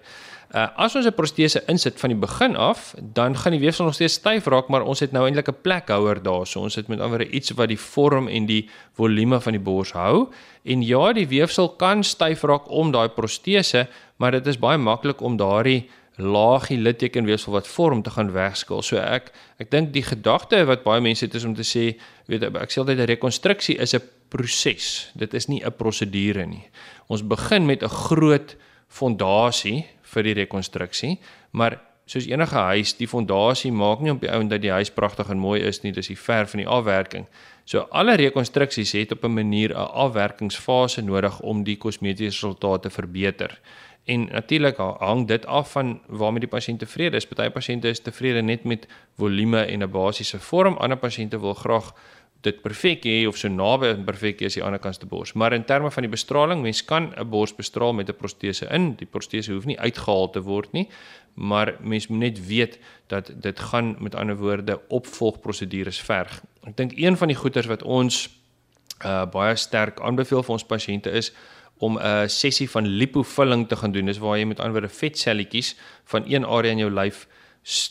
Uh 0.52 0.68
as 0.76 0.94
ons 0.96 1.06
'n 1.06 1.14
protese 1.16 1.62
insit 1.66 2.00
van 2.00 2.10
die 2.12 2.18
begin 2.18 2.56
af, 2.56 2.94
dan 3.00 3.36
gaan 3.36 3.52
die 3.52 3.60
weefsel 3.60 3.84
nog 3.84 3.94
steeds 3.94 4.20
styf 4.20 4.46
raak, 4.46 4.68
maar 4.68 4.82
ons 4.82 5.00
het 5.00 5.12
nou 5.12 5.24
eintlik 5.24 5.48
'n 5.48 5.62
plekhouer 5.62 6.22
daar. 6.22 6.46
So 6.46 6.60
ons 6.60 6.74
het 6.74 6.88
met 6.88 7.00
ander 7.00 7.26
iets 7.26 7.50
wat 7.50 7.68
die 7.68 7.78
vorm 7.78 8.28
en 8.28 8.46
die 8.46 8.68
volume 8.92 9.40
van 9.40 9.52
die 9.52 9.60
bors 9.60 9.92
hou. 9.92 10.28
En 10.64 10.82
ja, 10.82 11.12
die 11.12 11.28
weefsel 11.28 11.68
kan 11.68 12.04
styf 12.04 12.42
raak 12.42 12.70
om 12.70 12.90
daai 12.90 13.08
protese, 13.08 13.88
maar 14.16 14.30
dit 14.30 14.46
is 14.46 14.58
baie 14.58 14.78
maklik 14.78 15.20
om 15.20 15.36
daardie 15.36 15.88
laagie 16.16 16.78
littekenweefsel 16.78 17.52
wat 17.52 17.68
vorm 17.68 18.02
te 18.02 18.10
gaan 18.10 18.32
wegskil. 18.32 18.82
So 18.82 18.96
ek 18.96 19.32
ek 19.58 19.70
dink 19.70 19.92
die 19.92 20.02
gedagte 20.02 20.64
wat 20.68 20.84
baie 20.84 21.00
mense 21.00 21.24
het 21.24 21.34
is 21.34 21.44
om 21.44 21.54
te 21.54 21.64
sê, 21.64 21.96
weet 22.26 22.42
ek 22.42 22.70
sê 22.70 22.78
altyd 22.82 22.98
'n 22.98 23.06
rekonstruksie 23.06 23.78
is 23.78 23.94
'n 23.94 24.02
proses. 24.28 25.10
Dit 25.14 25.34
is 25.34 25.48
nie 25.48 25.64
'n 25.64 25.72
prosedure 25.72 26.46
nie. 26.46 26.68
Ons 27.08 27.22
begin 27.22 27.66
met 27.66 27.82
'n 27.82 27.88
groot 27.88 28.56
fondasie 28.92 29.86
vir 30.12 30.28
die 30.28 30.36
rekonstruksie, 30.42 31.16
maar 31.56 31.78
soos 32.06 32.26
enige 32.28 32.58
huis, 32.68 32.92
die 32.98 33.08
fondasie 33.08 33.72
maak 33.72 34.02
nie 34.02 34.12
op 34.12 34.20
die 34.20 34.30
ou 34.30 34.40
en 34.42 34.50
dat 34.50 34.62
die 34.62 34.72
huis 34.74 34.90
pragtig 34.92 35.30
en 35.32 35.40
mooi 35.40 35.60
is 35.64 35.80
nie, 35.84 35.94
dis 35.96 36.10
die 36.12 36.18
ver 36.18 36.48
van 36.50 36.60
die 36.60 36.68
afwerking. 36.68 37.26
So 37.64 37.86
alle 37.94 38.16
rekonstruksies 38.18 38.92
het 38.98 39.12
op 39.12 39.24
'n 39.24 39.34
manier 39.34 39.70
'n 39.70 39.88
afwerkingsfase 40.04 41.02
nodig 41.02 41.40
om 41.40 41.64
die 41.64 41.76
kosmetiese 41.76 42.34
resultate 42.34 42.88
te 42.88 42.90
verbeter. 42.90 43.60
En 44.04 44.28
natuurlik 44.32 44.76
hang 44.76 45.28
dit 45.28 45.46
af 45.46 45.72
van 45.72 46.00
waarmee 46.06 46.40
die 46.40 46.48
pasiënt 46.48 46.78
tevrede 46.78 47.16
is. 47.16 47.26
Party 47.26 47.50
pasiënte 47.50 47.88
is 47.88 48.00
tevrede 48.00 48.42
net 48.42 48.64
met 48.64 48.86
volume 49.16 49.62
en 49.64 49.82
'n 49.82 49.90
basiese 49.90 50.40
vorm. 50.40 50.76
Ander 50.76 50.98
pasiënte 50.98 51.40
wil 51.40 51.54
graag 51.54 51.94
dit 52.42 52.62
perfek 52.62 53.04
hê 53.06 53.22
of 53.28 53.38
so 53.38 53.48
naby 53.48 53.92
aan 53.92 54.04
perfek 54.06 54.42
as 54.42 54.56
die 54.58 54.64
ander 54.64 54.80
kant 54.82 54.98
se 54.98 55.06
bors. 55.06 55.32
Maar 55.38 55.54
in 55.54 55.64
terme 55.64 55.90
van 55.94 56.02
die 56.02 56.10
bestraling, 56.10 56.62
mens 56.62 56.82
kan 56.84 57.12
'n 57.16 57.28
bors 57.30 57.54
bestraal 57.54 57.92
met 57.92 58.08
'n 58.08 58.18
protese 58.18 58.66
in. 58.70 58.94
Die 58.94 59.06
protese 59.06 59.52
hoef 59.52 59.64
nie 59.64 59.78
uitgehaal 59.78 60.30
te 60.30 60.42
word 60.42 60.72
nie, 60.72 60.88
maar 61.34 61.74
mens 61.80 62.08
moet 62.08 62.18
net 62.18 62.46
weet 62.46 62.78
dat 63.06 63.30
dit 63.34 63.60
gaan 63.60 63.96
met 63.98 64.14
ander 64.14 64.36
woorde 64.36 64.80
opvolgprosedures 64.88 66.00
verg. 66.00 66.42
Ek 66.66 66.76
dink 66.76 66.92
een 66.96 67.16
van 67.16 67.28
die 67.28 67.36
goeters 67.36 67.66
wat 67.66 67.82
ons 67.82 68.28
uh 69.04 69.26
baie 69.26 69.56
sterk 69.56 70.00
aanbeveel 70.00 70.42
vir 70.42 70.52
ons 70.52 70.64
pasiënte 70.64 71.10
is 71.10 71.32
om 71.78 71.98
'n 71.98 72.28
sessie 72.28 72.70
van 72.70 72.86
lipofulling 72.86 73.68
te 73.68 73.76
gaan 73.76 73.92
doen. 73.92 74.06
Dis 74.06 74.18
waar 74.18 74.38
jy 74.38 74.44
met 74.44 74.60
ander 74.60 74.72
woorde 74.72 74.94
vetselletjies 74.94 75.76
van 76.04 76.24
een 76.26 76.44
area 76.44 76.70
in 76.70 76.78
jou 76.78 76.90
lyf 76.90 77.26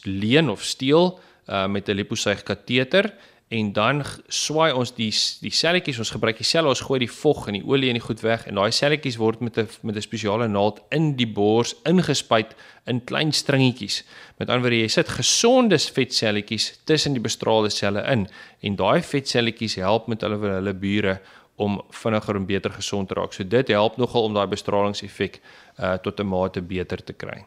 leen 0.03 0.49
of 0.49 0.63
steel 0.63 1.19
uh, 1.47 1.67
met 1.67 1.87
'n 1.87 1.95
liposuig 1.95 2.43
kateter 2.43 3.13
en 3.51 3.73
dan 3.75 3.99
swaai 4.31 4.71
ons 4.71 4.93
die 4.95 5.09
die 5.43 5.51
selletjies 5.51 5.97
ons 5.99 6.13
gebruik 6.15 6.37
die 6.39 6.47
selle 6.47 6.71
ons 6.71 6.83
gooi 6.87 7.01
die 7.03 7.11
vog 7.11 7.49
en 7.51 7.57
die 7.57 7.63
olie 7.67 7.89
en 7.91 7.97
die 7.99 8.03
goed 8.03 8.23
weg 8.23 8.45
en 8.47 8.55
daai 8.55 8.71
selletjies 8.71 9.17
word 9.19 9.41
met 9.43 9.57
'n 9.59 9.67
met 9.83 9.95
'n 9.95 10.05
spesiale 10.07 10.47
naald 10.47 10.79
in 10.89 11.15
die 11.19 11.27
bors 11.27 11.75
ingespuit 11.83 12.55
in 12.87 13.03
klein 13.03 13.31
stringetjies. 13.31 14.03
Met 14.39 14.49
ander 14.49 14.61
woorde 14.61 14.81
jy 14.81 14.87
sit 14.87 15.09
gesonde 15.09 15.77
vetselletjies 15.77 16.79
tussen 16.85 17.13
die 17.13 17.21
bestraalde 17.21 17.69
selle 17.69 18.01
in 18.11 18.27
en 18.61 18.75
daai 18.75 19.01
vetselletjies 19.01 19.75
help 19.75 20.07
met 20.07 20.21
hulle 20.21 20.37
hulle 20.37 20.73
bure 20.73 21.19
om 21.55 21.81
vinniger 21.89 22.35
en 22.35 22.45
beter 22.45 22.71
gesond 22.71 23.07
te 23.07 23.13
raak. 23.13 23.33
So 23.33 23.43
dit 23.43 23.67
help 23.67 23.97
nogal 23.97 24.23
om 24.23 24.33
daai 24.33 24.47
bestralingseffek 24.47 25.41
uh 25.79 25.97
tot 25.97 26.19
'n 26.19 26.27
mate 26.27 26.61
beter 26.61 27.03
te 27.03 27.13
kry. 27.13 27.43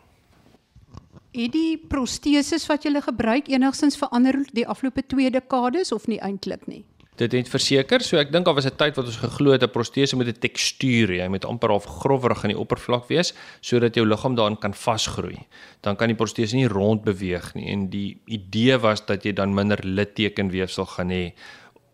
Het 1.34 1.50
die 1.50 1.78
proteses 1.90 2.62
wat 2.70 2.84
jy 2.86 3.00
gebruik 3.02 3.48
enigstens 3.50 3.96
verander 3.98 4.36
die 4.54 4.66
afgelope 4.70 5.02
2 5.02 5.32
dekades 5.34 5.90
of 5.92 6.06
nie 6.06 6.20
eintlik 6.22 6.68
nie? 6.70 6.84
Dit 7.18 7.34
het 7.34 7.50
verseker, 7.50 8.02
so 8.02 8.18
ek 8.18 8.30
dink 8.30 8.46
daar 8.46 8.54
was 8.54 8.66
'n 8.66 8.76
tyd 8.76 8.94
wat 8.96 9.06
ons 9.06 9.18
geglo 9.18 9.50
het 9.50 9.62
'n 9.62 9.70
protese 9.70 10.16
moet 10.16 10.28
'n 10.28 10.38
tekstuur 10.38 11.08
hê, 11.08 11.22
hy 11.22 11.28
moet 11.28 11.44
amper 11.44 11.70
half 11.70 11.84
grofwerig 11.84 12.44
aan 12.44 12.54
die 12.54 12.58
oppervlak 12.58 13.08
wees 13.08 13.34
sodat 13.60 13.94
jou 13.94 14.06
liggaam 14.06 14.34
daarin 14.34 14.58
kan 14.58 14.74
vasgroei. 14.74 15.46
Dan 15.82 15.96
kan 15.96 16.08
die 16.08 16.16
protese 16.16 16.56
nie 16.56 16.68
rond 16.68 17.02
beweeg 17.04 17.54
nie 17.54 17.66
en 17.66 17.90
die 17.90 18.16
idee 18.26 18.78
was 18.78 19.06
dat 19.06 19.24
jy 19.24 19.32
dan 19.32 19.54
minder 19.54 19.78
littekenweefsel 19.82 20.86
gaan 20.86 21.10
hê 21.10 21.34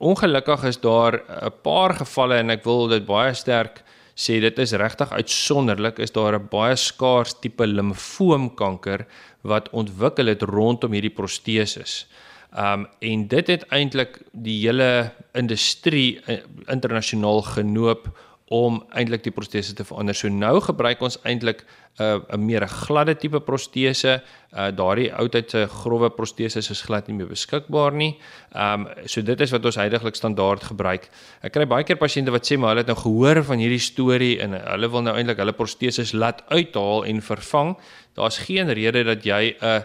Ongelukkig 0.00 0.64
is 0.64 0.80
daar 0.80 1.20
'n 1.28 1.52
paar 1.62 1.94
gevalle 1.94 2.34
en 2.34 2.50
ek 2.50 2.64
wil 2.64 2.88
dit 2.88 3.06
baie 3.06 3.34
sterk 3.34 3.84
sê 4.20 4.36
dit 4.40 4.58
is 4.58 4.72
regtig 4.72 5.12
uitsonderlik 5.12 5.98
is 5.98 6.12
daar 6.12 6.34
'n 6.38 6.48
baie 6.50 6.76
skaars 6.76 7.34
tipe 7.40 7.66
limfoomkanker 7.66 9.06
wat 9.40 9.70
ontwikkel 9.70 10.26
het 10.26 10.42
rondom 10.42 10.92
hierdie 10.92 11.14
proteses. 11.14 12.06
Um 12.50 12.86
en 12.98 13.28
dit 13.28 13.46
het 13.46 13.66
eintlik 13.70 14.20
die 14.32 14.58
hele 14.66 15.12
industrie 15.32 16.20
uh, 16.26 16.40
internasionaal 16.66 17.42
genoop 17.42 18.08
om 18.50 18.80
eintlik 18.98 19.22
die 19.22 19.30
protese 19.30 19.76
te 19.78 19.84
verander. 19.86 20.16
So 20.18 20.28
nou 20.28 20.56
gebruik 20.64 21.02
ons 21.06 21.20
eintlik 21.22 21.62
'n 21.62 22.02
uh, 22.02 22.34
'n 22.34 22.46
meer 22.46 22.66
gladde 22.66 23.14
tipe 23.14 23.40
protese. 23.40 24.22
Uh 24.52 24.70
daardie 24.74 25.12
oudtydse 25.14 25.68
grouwe 25.68 26.10
proteses 26.10 26.70
is 26.70 26.82
glad 26.82 27.06
nie 27.06 27.16
meer 27.16 27.28
beskikbaar 27.28 27.92
nie. 27.92 28.18
Um 28.54 28.88
so 29.06 29.22
dit 29.22 29.40
is 29.40 29.50
wat 29.50 29.64
ons 29.64 29.76
heidaglik 29.76 30.14
standaard 30.14 30.62
gebruik. 30.64 31.10
Ek 31.42 31.52
kry 31.52 31.66
baie 31.66 31.84
keer 31.84 31.96
pasiënte 31.96 32.30
wat 32.30 32.46
sê 32.46 32.58
maar 32.58 32.74
hulle 32.74 32.82
het 32.82 32.90
nou 32.90 32.98
gehoor 32.98 33.44
van 33.44 33.58
hierdie 33.58 33.78
storie 33.78 34.40
en 34.40 34.52
hulle 34.52 34.90
wil 34.90 35.02
nou 35.02 35.14
eintlik 35.16 35.38
hulle 35.38 35.52
proteses 35.52 36.12
laat 36.12 36.42
uithaal 36.48 37.04
en 37.04 37.22
vervang. 37.22 37.76
Daar's 38.14 38.38
geen 38.38 38.72
rede 38.72 39.04
dat 39.04 39.22
jy 39.24 39.54
'n 39.62 39.84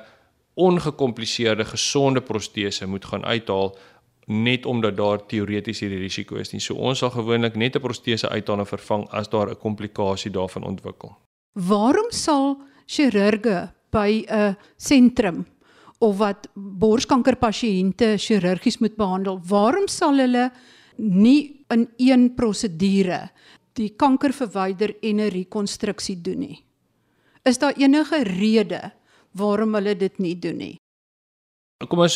ongekompliseerde 0.56 1.66
gesonde 1.66 2.22
protese 2.22 2.88
moet 2.88 3.06
gaan 3.06 3.26
uithaal 3.26 3.78
net 4.26 4.66
omdat 4.66 4.98
daar 4.98 5.26
teoreties 5.26 5.80
hierdie 5.80 6.02
risiko 6.02 6.36
is 6.36 6.52
nie. 6.54 6.62
So 6.62 6.76
ons 6.76 7.00
sal 7.00 7.12
gewoonlik 7.14 7.56
net 7.56 7.76
'n 7.76 7.82
protese 7.82 8.30
uithaal 8.30 8.60
en 8.60 8.66
vervang 8.66 9.08
as 9.12 9.30
daar 9.30 9.50
'n 9.50 9.56
komplikasie 9.56 10.32
daarvan 10.32 10.64
ontwikkel. 10.64 11.16
Waarom 11.54 12.12
sal 12.12 12.62
chirurge 12.86 13.72
by 13.92 14.26
'n 14.28 14.58
sentrum 14.78 15.46
of 16.00 16.18
wat 16.18 16.48
borskanker 16.54 17.36
pasiënte 17.36 18.18
chirurgies 18.18 18.80
moet 18.80 18.96
behandel, 18.96 19.40
waarom 19.48 19.88
sal 19.88 20.18
hulle 20.18 20.52
nie 20.98 21.66
in 21.70 21.90
een 21.98 22.36
prosedure 22.36 23.30
die 23.74 23.90
kanker 23.96 24.34
verwyder 24.34 24.96
en 25.02 25.20
'n 25.20 25.30
rekonstruksie 25.30 26.22
doen 26.22 26.40
nie? 26.40 26.66
Is 27.44 27.58
daar 27.58 27.74
enige 27.78 28.24
rede 28.24 28.92
waarom 29.32 29.74
hulle 29.76 29.96
dit 29.96 30.18
nie 30.20 30.40
doen 30.40 30.58
nie? 30.58 30.80
Kom 31.84 32.00
ons 32.06 32.14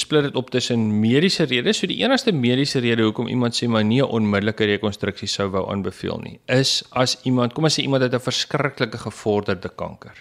split 0.00 0.24
dit 0.24 0.36
op 0.40 0.46
tussen 0.48 0.86
mediese 1.02 1.44
redes. 1.44 1.82
So 1.82 1.88
die 1.90 1.98
enigste 2.00 2.32
mediese 2.32 2.80
rede 2.80 3.04
hoekom 3.04 3.26
iemand 3.28 3.52
sê 3.52 3.66
maar 3.68 3.84
nie 3.84 4.00
'n 4.00 4.08
onmiddellike 4.08 4.64
rekonstruksie 4.64 5.28
sou 5.28 5.50
wou 5.50 5.68
aanbeveel 5.70 6.18
nie, 6.24 6.40
is 6.48 6.82
as 6.92 7.18
iemand, 7.24 7.52
kom 7.52 7.64
ons 7.64 7.78
sê 7.78 7.82
iemand 7.82 8.02
het 8.02 8.14
'n 8.14 8.20
verskriklike 8.20 8.98
gevorderde 8.98 9.68
kanker. 9.68 10.16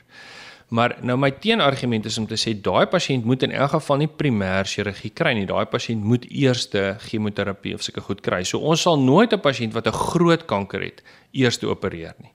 Maar 0.68 0.98
nou 1.02 1.18
my 1.18 1.32
teenargument 1.32 2.06
is 2.06 2.18
om 2.18 2.28
te 2.28 2.36
sê 2.36 2.62
daai 2.62 2.86
pasiënt 2.86 3.24
moet 3.24 3.44
in 3.44 3.52
elk 3.52 3.72
geval 3.72 3.98
nie 3.98 4.08
primêr 4.08 4.66
chirurgie 4.66 5.14
kry 5.14 5.34
nie. 5.34 5.46
Daai 5.46 5.66
pasiënt 5.66 6.04
moet 6.04 6.26
eers 6.30 6.68
chemoterapie 7.00 7.74
of 7.74 7.82
sulke 7.82 8.02
goed 8.02 8.22
kry. 8.22 8.44
So 8.44 8.60
ons 8.60 8.82
sal 8.82 9.00
nooit 9.00 9.32
'n 9.34 9.40
pasiënt 9.40 9.74
wat 9.74 9.88
'n 9.88 9.94
groot 9.94 10.46
kanker 10.46 10.82
het 10.82 11.02
eers 11.32 11.64
opereer 11.64 12.14
nie. 12.20 12.34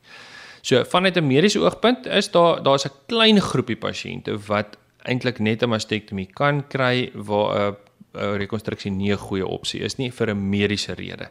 So 0.62 0.84
vanuit 0.84 1.16
'n 1.16 1.26
mediese 1.26 1.60
oogpunt 1.60 2.06
is 2.06 2.30
daar 2.30 2.62
daar's 2.62 2.86
'n 2.86 2.92
klein 3.08 3.40
groepie 3.40 3.76
pasiënte 3.76 4.38
wat 4.46 4.78
eintlik 5.06 5.38
net 5.38 5.62
'n 5.62 5.68
mastektomie 5.68 6.26
kan 6.26 6.62
kry 6.68 7.10
waar 7.14 7.76
'n 8.14 8.38
rekonstruksie 8.38 8.90
nie 8.90 9.12
'n 9.12 9.18
goeie 9.18 9.46
opsie 9.46 9.80
is 9.80 9.98
nie 9.98 10.10
vir 10.10 10.30
'n 10.30 10.50
mediese 10.50 10.94
rede. 10.94 11.28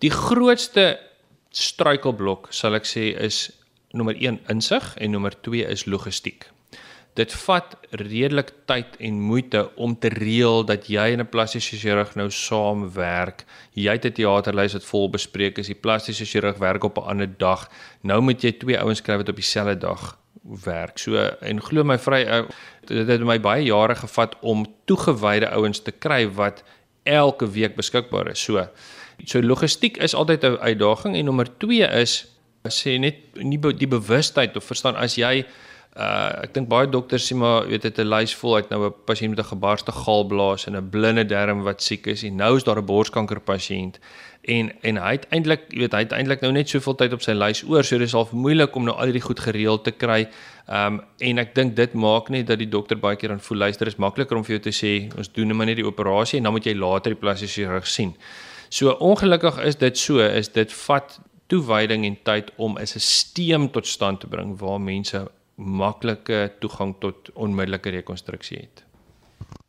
Die 0.00 0.10
grootste 0.10 0.98
struikelblok 1.50 2.48
sal 2.50 2.74
ek 2.74 2.84
sê 2.84 3.14
is 3.20 3.50
nommer 3.92 4.14
1 4.14 4.38
insig 4.48 4.96
en 4.96 5.10
nommer 5.10 5.34
2 5.42 5.66
is 5.66 5.86
logistiek. 5.86 6.46
Dit 7.18 7.32
vat 7.42 7.74
redelik 7.98 8.52
tyd 8.70 8.94
en 9.02 9.18
moeite 9.20 9.64
om 9.76 9.96
te 9.98 10.08
reël 10.14 10.62
dat 10.64 10.86
jy 10.86 11.10
en 11.12 11.20
'n 11.20 11.28
plastiese 11.28 11.76
chirurg 11.76 12.14
nou 12.14 12.30
saamwerk. 12.30 13.44
Jy 13.74 13.92
het 13.92 14.04
'n 14.04 14.12
teaterlys 14.12 14.72
wat 14.72 14.84
vol 14.84 15.10
bespreek 15.10 15.58
is. 15.58 15.66
Die 15.66 15.74
plastiese 15.74 16.24
chirurg 16.24 16.58
werk 16.58 16.84
op 16.84 16.98
'n 16.98 17.08
ander 17.10 17.38
dag. 17.38 17.68
Nou 18.02 18.20
moet 18.20 18.42
jy 18.42 18.52
twee 18.52 18.78
ouens 18.78 19.02
kry 19.02 19.16
wat 19.16 19.28
op 19.28 19.36
dieselfde 19.36 19.78
dag 19.78 20.18
werk. 20.64 20.98
So 20.98 21.16
en 21.40 21.60
glo 21.60 21.84
my 21.84 21.98
vry 21.98 22.24
ou 22.24 22.46
dit 22.90 23.08
het 23.08 23.22
my 23.24 23.38
baie 23.40 23.64
jare 23.64 23.94
gevat 23.94 24.36
om 24.40 24.66
toegewyde 24.90 25.50
ouens 25.54 25.82
te 25.82 25.92
kry 25.92 26.24
wat 26.34 26.62
elke 27.02 27.46
week 27.50 27.76
beskikbaar 27.78 28.30
is. 28.34 28.42
So 28.42 28.66
so 29.24 29.42
logistiek 29.42 29.96
is 29.96 30.14
altyd 30.14 30.44
'n 30.44 30.58
uitdaging 30.60 31.16
en 31.16 31.24
nommer 31.24 31.48
2 31.58 31.86
is 32.00 32.26
sê 32.68 32.98
net 32.98 33.16
nie 33.34 33.58
die 33.58 33.88
bewustheid 33.88 34.56
of 34.56 34.64
verstaan 34.64 34.96
as 34.96 35.16
jy 35.16 35.44
uh 35.96 36.44
ek 36.44 36.52
dink 36.54 36.68
baie 36.68 36.86
dokters 36.86 37.26
sê 37.26 37.36
maar 37.36 37.66
weet 37.66 37.82
dit 37.82 37.98
'n 37.98 38.08
lys 38.08 38.34
vol 38.34 38.54
uit 38.56 38.70
nou 38.70 38.86
'n 38.86 38.94
pasiënt 39.06 39.30
met 39.30 39.40
'n 39.40 39.52
gebarste 39.54 39.92
galblaas 39.92 40.66
en 40.66 40.76
'n 40.76 40.90
blinde 40.90 41.24
darm 41.24 41.62
wat 41.62 41.82
siek 41.82 42.06
is 42.06 42.22
en 42.22 42.36
nou 42.36 42.56
is 42.56 42.64
daar 42.64 42.78
'n 42.78 42.86
borskanker 42.86 43.40
pasiënt 43.40 43.98
en 44.42 44.70
en 44.80 44.96
hy 44.96 45.12
het 45.12 45.26
eintlik 45.30 45.66
jy 45.68 45.82
weet 45.84 45.94
hy 45.94 46.02
het 46.04 46.12
eintlik 46.16 46.40
nou 46.44 46.50
net 46.52 46.68
soveel 46.72 46.96
tyd 47.02 47.12
op 47.12 47.22
sy 47.24 47.34
lys 47.36 47.62
oor 47.68 47.84
so 47.84 47.98
dis 48.00 48.14
al 48.16 48.28
moeilik 48.32 48.76
om 48.76 48.86
nou 48.88 48.94
al 48.96 49.10
hierdie 49.10 49.24
goed 49.24 49.40
gereël 49.40 49.80
te 49.84 49.92
kry. 49.92 50.20
Ehm 50.68 51.00
um, 51.00 51.00
en 51.18 51.42
ek 51.42 51.54
dink 51.54 51.76
dit 51.76 51.94
maak 51.94 52.30
net 52.30 52.46
dat 52.48 52.58
die 52.58 52.68
dokter 52.68 52.98
baie 52.98 53.16
keer 53.16 53.34
aan 53.34 53.42
voel 53.44 53.58
luister 53.66 53.86
is 53.86 53.98
makliker 53.98 54.36
om 54.36 54.44
vir 54.44 54.56
jou 54.56 54.62
te 54.68 54.74
sê 54.76 54.92
ons 55.18 55.32
doen 55.32 55.48
net 55.48 55.56
maar 55.56 55.66
net 55.66 55.80
die 55.82 55.86
operasie 55.86 56.38
en 56.38 56.48
dan 56.48 56.56
moet 56.56 56.66
jy 56.66 56.74
later 56.74 57.14
die 57.14 57.20
plastiese 57.20 57.60
chirurg 57.60 57.86
sien. 57.86 58.14
So 58.70 58.94
ongelukkig 59.00 59.58
is 59.66 59.76
dit 59.76 59.98
so 59.98 60.20
is 60.20 60.48
dit 60.48 60.72
vat 60.86 61.18
toewyding 61.50 62.06
en 62.06 62.16
tyd 62.24 62.52
om 62.56 62.78
'n 62.78 62.86
stelsel 62.86 63.70
tot 63.70 63.86
stand 63.86 64.20
te 64.20 64.26
bring 64.26 64.58
waar 64.58 64.80
mense 64.80 65.26
maklike 65.56 66.52
toegang 66.60 66.94
tot 67.00 67.30
onmiddellike 67.34 67.90
rekonstruksie 67.90 68.58
het. 68.58 68.84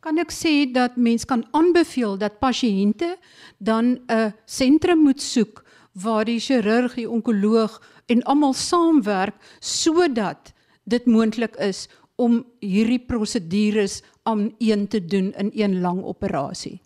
Kan 0.02 0.18
ek 0.18 0.32
sê 0.34 0.66
dat 0.66 0.96
mens 0.98 1.22
kan 1.30 1.44
aanbeveel 1.54 2.16
dat 2.18 2.40
pasiënte 2.42 3.16
dan 3.58 4.02
'n 4.10 4.34
sentrum 4.44 4.98
moet 4.98 5.22
soek 5.22 5.62
waar 5.92 6.24
die 6.24 6.40
chirurg, 6.40 6.94
die 6.94 7.10
onkoloog 7.10 7.78
en 8.06 8.22
almal 8.22 8.52
saamwerk 8.52 9.34
sodat 9.60 10.52
dit 10.84 11.06
moontlik 11.06 11.54
is 11.56 11.88
om 12.16 12.44
hierdie 12.60 12.98
prosedures 12.98 14.02
aan 14.22 14.54
een 14.58 14.88
te 14.88 15.04
doen 15.04 15.32
in 15.38 15.50
een 15.54 15.80
lang 15.80 16.02
operasie. 16.02 16.80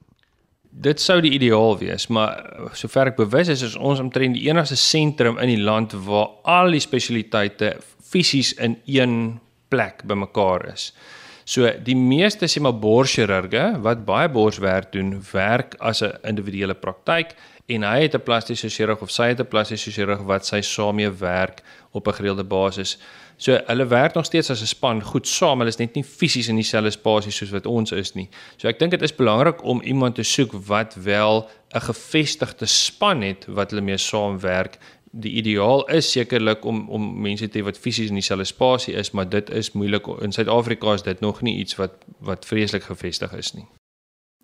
Dit 0.71 1.01
sou 1.01 1.21
die 1.21 1.33
ideaal 1.33 1.79
wees, 1.79 2.07
maar 2.07 2.69
sover 2.73 3.07
ek 3.07 3.17
bewus 3.17 3.49
is, 3.49 3.63
is 3.63 3.77
ons 3.77 4.01
omtrent 4.01 4.35
die 4.35 4.49
enigste 4.51 4.77
sentrum 4.77 5.39
in 5.39 5.49
die 5.49 5.63
land 5.63 5.93
waar 5.93 6.29
al 6.45 6.71
die 6.71 6.81
spesialiteite 6.81 7.79
fisies 8.03 8.53
in 8.61 8.77
een 8.85 9.41
plek 9.69 10.05
bymekaar 10.05 10.69
is. 10.73 10.93
So 11.47 11.69
die 11.87 11.95
meeste 11.95 12.49
sê 12.51 12.59
maar 12.59 12.75
borschirurge 12.75 13.77
wat 13.85 14.01
baie 14.09 14.27
borswerk 14.35 14.91
doen, 14.97 15.13
werk 15.31 15.77
as 15.79 16.03
'n 16.03 16.19
individuele 16.27 16.75
praktyk 16.75 17.37
en 17.69 17.83
hy 17.83 18.03
het 18.03 18.15
'n 18.15 18.27
plastiese 18.27 18.69
chirurg 18.69 19.01
of 19.01 19.11
sy 19.11 19.29
het 19.29 19.41
'n 19.41 19.47
plastiese 19.47 19.91
chirurg 19.91 20.27
wat 20.27 20.45
sy 20.47 20.61
saamee 20.61 21.11
werk 21.11 21.63
op 21.93 22.09
'n 22.09 22.15
gereelde 22.19 22.45
basis. 22.45 22.99
So 23.37 23.61
hulle 23.67 23.87
werk 23.87 24.15
nog 24.15 24.25
steeds 24.25 24.51
as 24.51 24.61
'n 24.61 24.67
span 24.67 25.03
goed 25.03 25.29
saam. 25.29 25.59
Hulle 25.59 25.69
is 25.69 25.79
net 25.79 25.95
nie 25.95 26.05
fisies 26.05 26.49
in 26.49 26.57
dieselfde 26.57 26.91
spasie 26.91 27.33
soos 27.33 27.51
wat 27.51 27.67
ons 27.67 27.93
is 27.93 28.15
nie. 28.15 28.29
So 28.57 28.69
ek 28.69 28.79
dink 28.79 28.91
dit 28.91 29.03
is 29.03 29.15
belangrik 29.15 29.63
om 29.63 29.83
iemand 29.83 30.15
te 30.15 30.23
soek 30.23 30.53
wat 30.53 30.95
wel 30.95 31.49
'n 31.75 31.81
gevestigde 31.81 32.67
span 32.67 33.23
het 33.23 33.47
wat 33.49 33.71
hulle 33.71 33.83
mee 33.83 33.99
saamwerk. 33.99 34.79
Die 35.17 35.33
ideaal 35.41 35.87
is 35.97 36.11
sekerlik 36.13 36.65
om 36.65 36.89
om 36.93 37.05
mense 37.25 37.49
te 37.49 37.59
hê 37.59 37.65
wat 37.65 37.79
fisies 37.81 38.11
in 38.13 38.19
dieselfde 38.21 38.45
spasie 38.45 38.95
is, 38.95 39.11
maar 39.17 39.29
dit 39.29 39.51
is 39.51 39.73
moeilik. 39.73 40.11
In 40.21 40.33
Suid-Afrika 40.33 40.93
is 40.93 41.03
dit 41.07 41.21
nog 41.25 41.41
nie 41.43 41.59
iets 41.63 41.79
wat 41.81 42.05
wat 42.21 42.45
vreeslik 42.45 42.83
gevestig 42.83 43.33
is 43.33 43.55
nie. 43.55 43.67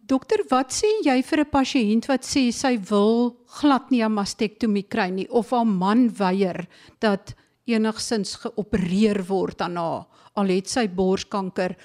Dokter, 0.03 0.41
wat 0.49 0.73
sê 0.75 0.89
jy 1.05 1.23
vir 1.23 1.41
'n 1.41 1.51
pasiënt 1.51 2.09
wat 2.09 2.25
sê 2.25 2.51
sy 2.53 2.79
wil 2.91 3.37
glad 3.61 3.91
nie 3.91 4.03
'n 4.03 4.13
mastektomie 4.13 4.89
kry 4.89 5.11
nie 5.11 5.29
of 5.31 5.51
haar 5.51 5.67
man 5.67 6.11
weier 6.11 6.67
dat 7.01 7.35
enigsins 7.67 8.35
geopereer 8.35 9.25
word 9.29 9.61
aan 9.61 9.77
haar 9.77 10.07
al 10.35 10.49
het 10.49 10.69
sy 10.69 10.89
borskanker 10.89 11.77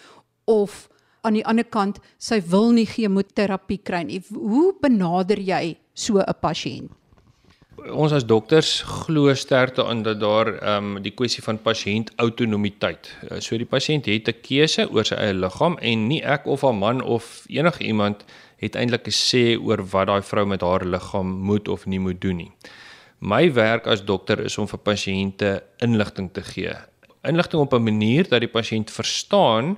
of 0.45 0.87
aan 1.21 1.33
die 1.33 1.45
ander 1.45 1.67
kant 1.67 1.99
sy 2.17 2.39
wil 2.41 2.71
nie 2.71 2.85
chemoterapie 2.85 3.81
kry 3.83 4.03
nie. 4.03 4.21
Hoe 4.31 4.73
benader 4.81 5.39
jy 5.39 5.77
so 5.93 6.19
'n 6.19 6.39
pasiënt? 6.41 6.91
Ons 7.91 8.13
as 8.13 8.25
dokters 8.25 8.81
glo 8.83 9.33
sterk 9.35 9.75
daarin 9.75 10.03
dat 10.03 10.19
daar 10.19 10.53
ehm 10.57 10.95
um, 10.97 11.01
die 11.03 11.11
kwessie 11.11 11.43
van 11.43 11.59
pasiënt 11.61 12.11
autonomiteit. 12.15 13.09
Eh, 13.29 13.39
so 13.39 13.57
die 13.57 13.65
pasiënt 13.65 14.05
het 14.05 14.27
'n 14.27 14.41
keuse 14.41 14.89
oor 14.91 15.05
sy 15.05 15.15
eie 15.15 15.33
liggaam 15.33 15.77
en 15.81 16.07
nie 16.07 16.21
ek 16.23 16.45
of 16.45 16.61
haar 16.61 16.75
man 16.75 17.01
of 17.01 17.45
enige 17.47 17.83
iemand 17.83 18.25
het 18.57 18.75
eintlik 18.75 19.07
'n 19.07 19.11
sê 19.11 19.57
oor 19.59 19.83
wat 19.91 20.07
daai 20.07 20.21
vrou 20.21 20.45
met 20.45 20.61
haar 20.61 20.85
liggaam 20.85 21.27
moet 21.27 21.67
of 21.67 21.85
nie 21.85 21.99
moet 21.99 22.21
doen 22.21 22.37
nie. 22.37 22.51
My 23.19 23.53
werk 23.53 23.87
as 23.87 24.05
dokter 24.05 24.39
is 24.39 24.57
om 24.57 24.67
vir 24.67 24.79
pasiënte 24.79 25.63
inligting 25.77 26.29
te 26.33 26.41
gee. 26.41 26.73
Inligting 27.23 27.61
op 27.61 27.73
'n 27.73 27.83
manier 27.83 28.27
dat 28.29 28.39
die 28.39 28.49
pasiënt 28.49 28.91
verstaan 28.91 29.77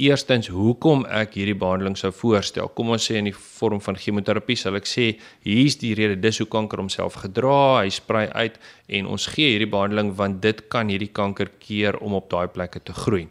eerstens 0.00 0.48
hoekom 0.48 1.02
ek 1.12 1.36
hierdie 1.36 1.56
behandeling 1.58 1.96
sou 1.98 2.10
voorstel. 2.14 2.70
Kom 2.76 2.92
ons 2.94 3.04
sê 3.10 3.18
in 3.20 3.28
die 3.28 3.36
vorm 3.36 3.82
van 3.84 3.98
chemoterapie 4.00 4.56
sal 4.58 4.78
ek 4.78 4.88
sê 4.88 5.06
hier's 5.46 5.76
die 5.80 5.92
rede 5.98 6.16
dis 6.20 6.40
hoe 6.40 6.48
kanker 6.50 6.80
homself 6.80 7.20
gedra, 7.24 7.82
hy 7.82 7.90
sprei 7.92 8.26
uit 8.32 8.56
en 8.98 9.10
ons 9.12 9.28
gee 9.34 9.52
hierdie 9.52 9.70
behandeling 9.70 10.14
want 10.16 10.40
dit 10.44 10.64
kan 10.72 10.88
hierdie 10.92 11.12
kanker 11.12 11.52
keer 11.60 12.00
om 12.00 12.16
op 12.18 12.30
daai 12.32 12.48
plekke 12.48 12.80
te 12.84 12.96
groei. 12.96 13.26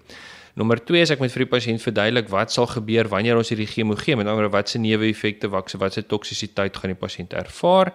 Nommer 0.55 0.79
2 0.81 1.01
is 1.01 1.11
ek 1.13 1.19
moet 1.21 1.33
vir 1.33 1.45
die 1.45 1.51
pasiënt 1.51 1.83
verduidelik 1.83 2.31
wat 2.33 2.53
sal 2.53 2.65
gebeur 2.71 3.09
wanneer 3.11 3.37
ons 3.37 3.51
hierdie 3.53 3.69
chemo 3.69 3.97
gee, 3.99 4.15
met 4.17 4.25
ander 4.25 4.47
woorde 4.47 4.55
wat 4.55 4.71
se 4.71 4.81
neeweffekte, 4.81 5.51
wat 5.53 5.69
se 5.69 5.77
wat 5.77 5.93
se 5.93 6.05
toksisiteit 6.09 6.77
gaan 6.77 6.95
die 6.95 6.97
pasiënt 6.97 7.35
ervaar. 7.37 7.93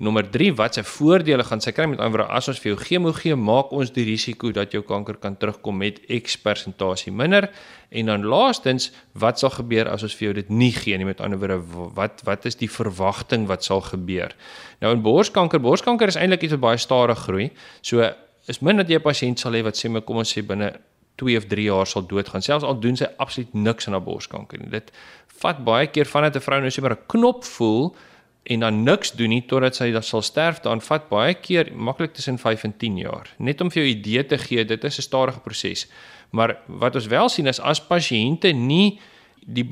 Nommer 0.00 0.24
3, 0.30 0.52
wat 0.56 0.78
se 0.78 0.84
voordele 0.86 1.44
gaan 1.44 1.60
sy 1.60 1.74
kry 1.76 1.84
met 1.90 1.98
ander 2.00 2.22
woorde 2.22 2.32
as 2.38 2.48
ons 2.48 2.60
vir 2.62 2.70
jou 2.70 2.78
chemo 2.80 3.10
gee, 3.12 3.36
maak 3.36 3.74
ons 3.76 3.90
die 3.92 4.06
risiko 4.06 4.52
dat 4.56 4.72
jou 4.72 4.80
kanker 4.86 5.18
kan 5.20 5.36
terugkom 5.36 5.76
met 5.82 5.98
X 6.22 6.38
persentasie 6.40 7.12
minder. 7.12 7.50
En 7.90 8.08
dan 8.08 8.24
laastens, 8.24 8.88
wat 9.12 9.42
sal 9.42 9.52
gebeur 9.58 9.90
as 9.92 10.06
ons 10.06 10.14
vir 10.16 10.30
jou 10.30 10.34
dit 10.40 10.52
nie 10.62 10.70
gee 10.72 10.96
nie? 10.96 11.08
Met 11.10 11.20
ander 11.20 11.42
woorde, 11.42 11.58
wat 11.98 12.24
wat 12.24 12.48
is 12.48 12.56
die 12.56 12.70
verwagting 12.70 13.44
wat 13.50 13.66
sal 13.66 13.84
gebeur? 13.84 14.32
Nou 14.80 14.94
in 14.96 15.02
borskanker, 15.04 15.60
borskanker 15.60 16.08
is 16.08 16.16
eintlik 16.16 16.46
iets 16.46 16.56
wat 16.56 16.64
baie 16.64 16.80
stadig 16.80 17.26
groei. 17.26 17.50
So 17.82 18.06
is 18.48 18.62
min 18.62 18.80
dat 18.80 18.88
jy 18.88 18.96
'n 18.96 19.04
pasiënt 19.04 19.38
sal 19.38 19.52
hê 19.52 19.62
wat 19.62 19.76
sê 19.76 19.90
maar 19.90 20.02
kom 20.02 20.16
ons 20.16 20.32
sê 20.32 20.40
binne 20.40 20.72
2 21.20 21.36
of 21.36 21.48
3 21.50 21.66
jaar 21.68 21.88
sal 21.88 22.06
doodgaan. 22.08 22.44
Selfs 22.44 22.66
al 22.66 22.80
doen 22.80 22.96
sy 22.96 23.08
absoluut 23.22 23.52
niks 23.54 23.88
aan 23.88 23.98
haar 23.98 24.06
borskanker 24.06 24.60
nie. 24.60 24.70
Dit 24.72 24.92
vat 25.40 25.60
baie 25.64 25.88
keer 25.92 26.08
vandat 26.08 26.36
'n 26.36 26.46
vrou 26.46 26.60
nou 26.60 26.70
sê 26.70 26.82
maar 26.82 26.96
'n 26.96 27.06
knop 27.06 27.44
voel 27.44 27.94
en 28.42 28.60
dan 28.60 28.82
niks 28.82 29.12
doen 29.12 29.28
nie 29.28 29.42
totdat 29.46 29.76
sy 29.76 29.90
dan 29.92 30.02
sal 30.02 30.22
sterf 30.22 30.60
dan 30.64 30.80
vat 30.80 31.08
baie 31.08 31.34
keer 31.34 31.70
maklik 31.74 32.14
tussen 32.16 32.38
5 32.38 32.64
en 32.64 32.76
10 32.76 32.96
jaar 32.98 33.28
net 33.38 33.60
om 33.60 33.70
vir 33.70 33.82
jou 33.82 33.90
idee 33.90 34.24
te 34.26 34.38
gee 34.38 34.64
dit 34.64 34.84
is 34.84 34.98
'n 34.98 35.02
stadige 35.02 35.40
proses 35.40 35.86
maar 36.30 36.56
wat 36.66 36.94
ons 36.94 37.06
wel 37.06 37.28
sien 37.28 37.46
is 37.46 37.60
as 37.60 37.80
pasiënte 37.80 38.52
nie 38.52 39.00
die 39.46 39.64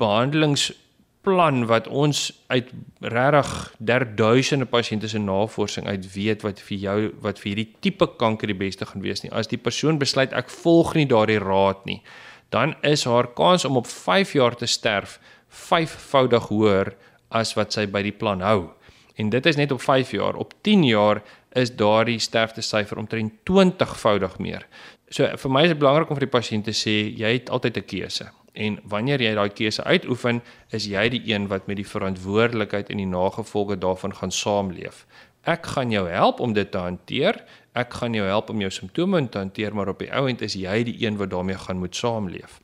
behandelingsplan 1.23 1.67
wat 1.67 1.87
ons 1.87 2.31
uit 2.47 2.69
regtig 3.01 3.75
derduisende 3.77 4.65
pasiënte 4.65 5.07
se 5.07 5.19
navorsing 5.19 5.87
uit 5.87 6.13
weet 6.13 6.41
wat 6.41 6.59
vir 6.59 6.77
jou 6.77 7.13
wat 7.21 7.39
vir 7.39 7.49
hierdie 7.51 7.75
tipe 7.81 8.07
kanker 8.17 8.47
die 8.47 8.57
beste 8.57 8.85
gaan 8.85 9.01
wees 9.01 9.23
nie 9.23 9.31
as 9.31 9.47
die 9.47 9.57
persoon 9.57 9.99
besluit 9.99 10.33
ek 10.33 10.49
volg 10.49 10.95
nie 10.95 11.05
daardie 11.05 11.39
raad 11.39 11.85
nie 11.85 12.01
dan 12.49 12.75
is 12.81 13.05
haar 13.05 13.27
kans 13.33 13.65
om 13.65 13.77
op 13.77 13.87
5 13.87 14.33
jaar 14.33 14.55
te 14.55 14.65
sterf 14.65 15.19
vyfvoudig 15.49 16.49
hoër 16.49 16.95
as 17.29 17.53
wat 17.53 17.73
sy 17.73 17.85
by 17.85 18.01
die 18.05 18.15
plan 18.15 18.41
hou. 18.41 18.71
En 19.19 19.29
dit 19.29 19.45
is 19.45 19.57
net 19.59 19.71
op 19.71 19.81
5 19.81 20.11
jaar. 20.11 20.35
Op 20.35 20.53
10 20.61 20.83
jaar 20.83 21.21
is 21.53 21.75
daardie 21.75 22.19
sterftesyfer 22.19 22.97
omtrent 22.97 23.33
20voudig 23.49 24.37
meer. 24.39 24.65
So 25.09 25.27
vir 25.37 25.51
my 25.51 25.63
is 25.65 25.73
dit 25.73 25.81
belangrik 25.81 26.09
om 26.09 26.17
vir 26.17 26.27
die 26.27 26.37
pasiënt 26.37 26.65
te 26.69 26.73
sê 26.73 27.13
jy 27.17 27.33
het 27.33 27.49
altyd 27.49 27.77
'n 27.77 27.85
keuse. 27.85 28.31
En 28.53 28.79
wanneer 28.83 29.21
jy 29.21 29.33
daai 29.37 29.49
keuse 29.53 29.83
uitoefen, 29.83 30.41
is 30.73 30.87
jy 30.89 31.09
die 31.09 31.21
een 31.29 31.47
wat 31.47 31.67
met 31.67 31.77
die 31.77 31.87
verantwoordelikheid 31.87 32.89
en 32.89 33.01
die 33.01 33.09
nagevolge 33.09 33.77
daarvan 33.77 34.15
gaan 34.15 34.31
saamleef. 34.31 35.05
Ek 35.47 35.65
gaan 35.65 35.91
jou 35.91 36.07
help 36.09 36.39
om 36.39 36.53
dit 36.53 36.71
te 36.71 36.77
hanteer. 36.77 37.43
Ek 37.77 37.93
gaan 38.01 38.13
jou 38.13 38.25
help 38.27 38.49
om 38.49 38.59
jou 38.59 38.71
simptome 38.73 39.21
te 39.29 39.37
hanteer, 39.37 39.75
maar 39.75 39.93
op 39.93 40.01
die 40.03 40.11
ou 40.11 40.27
end 40.29 40.41
is 40.45 40.57
jy 40.59 40.81
die 40.83 40.97
een 41.05 41.17
wat 41.17 41.31
daarmee 41.31 41.57
gaan 41.57 41.79
moet 41.79 41.95
saamleef. 41.95 42.59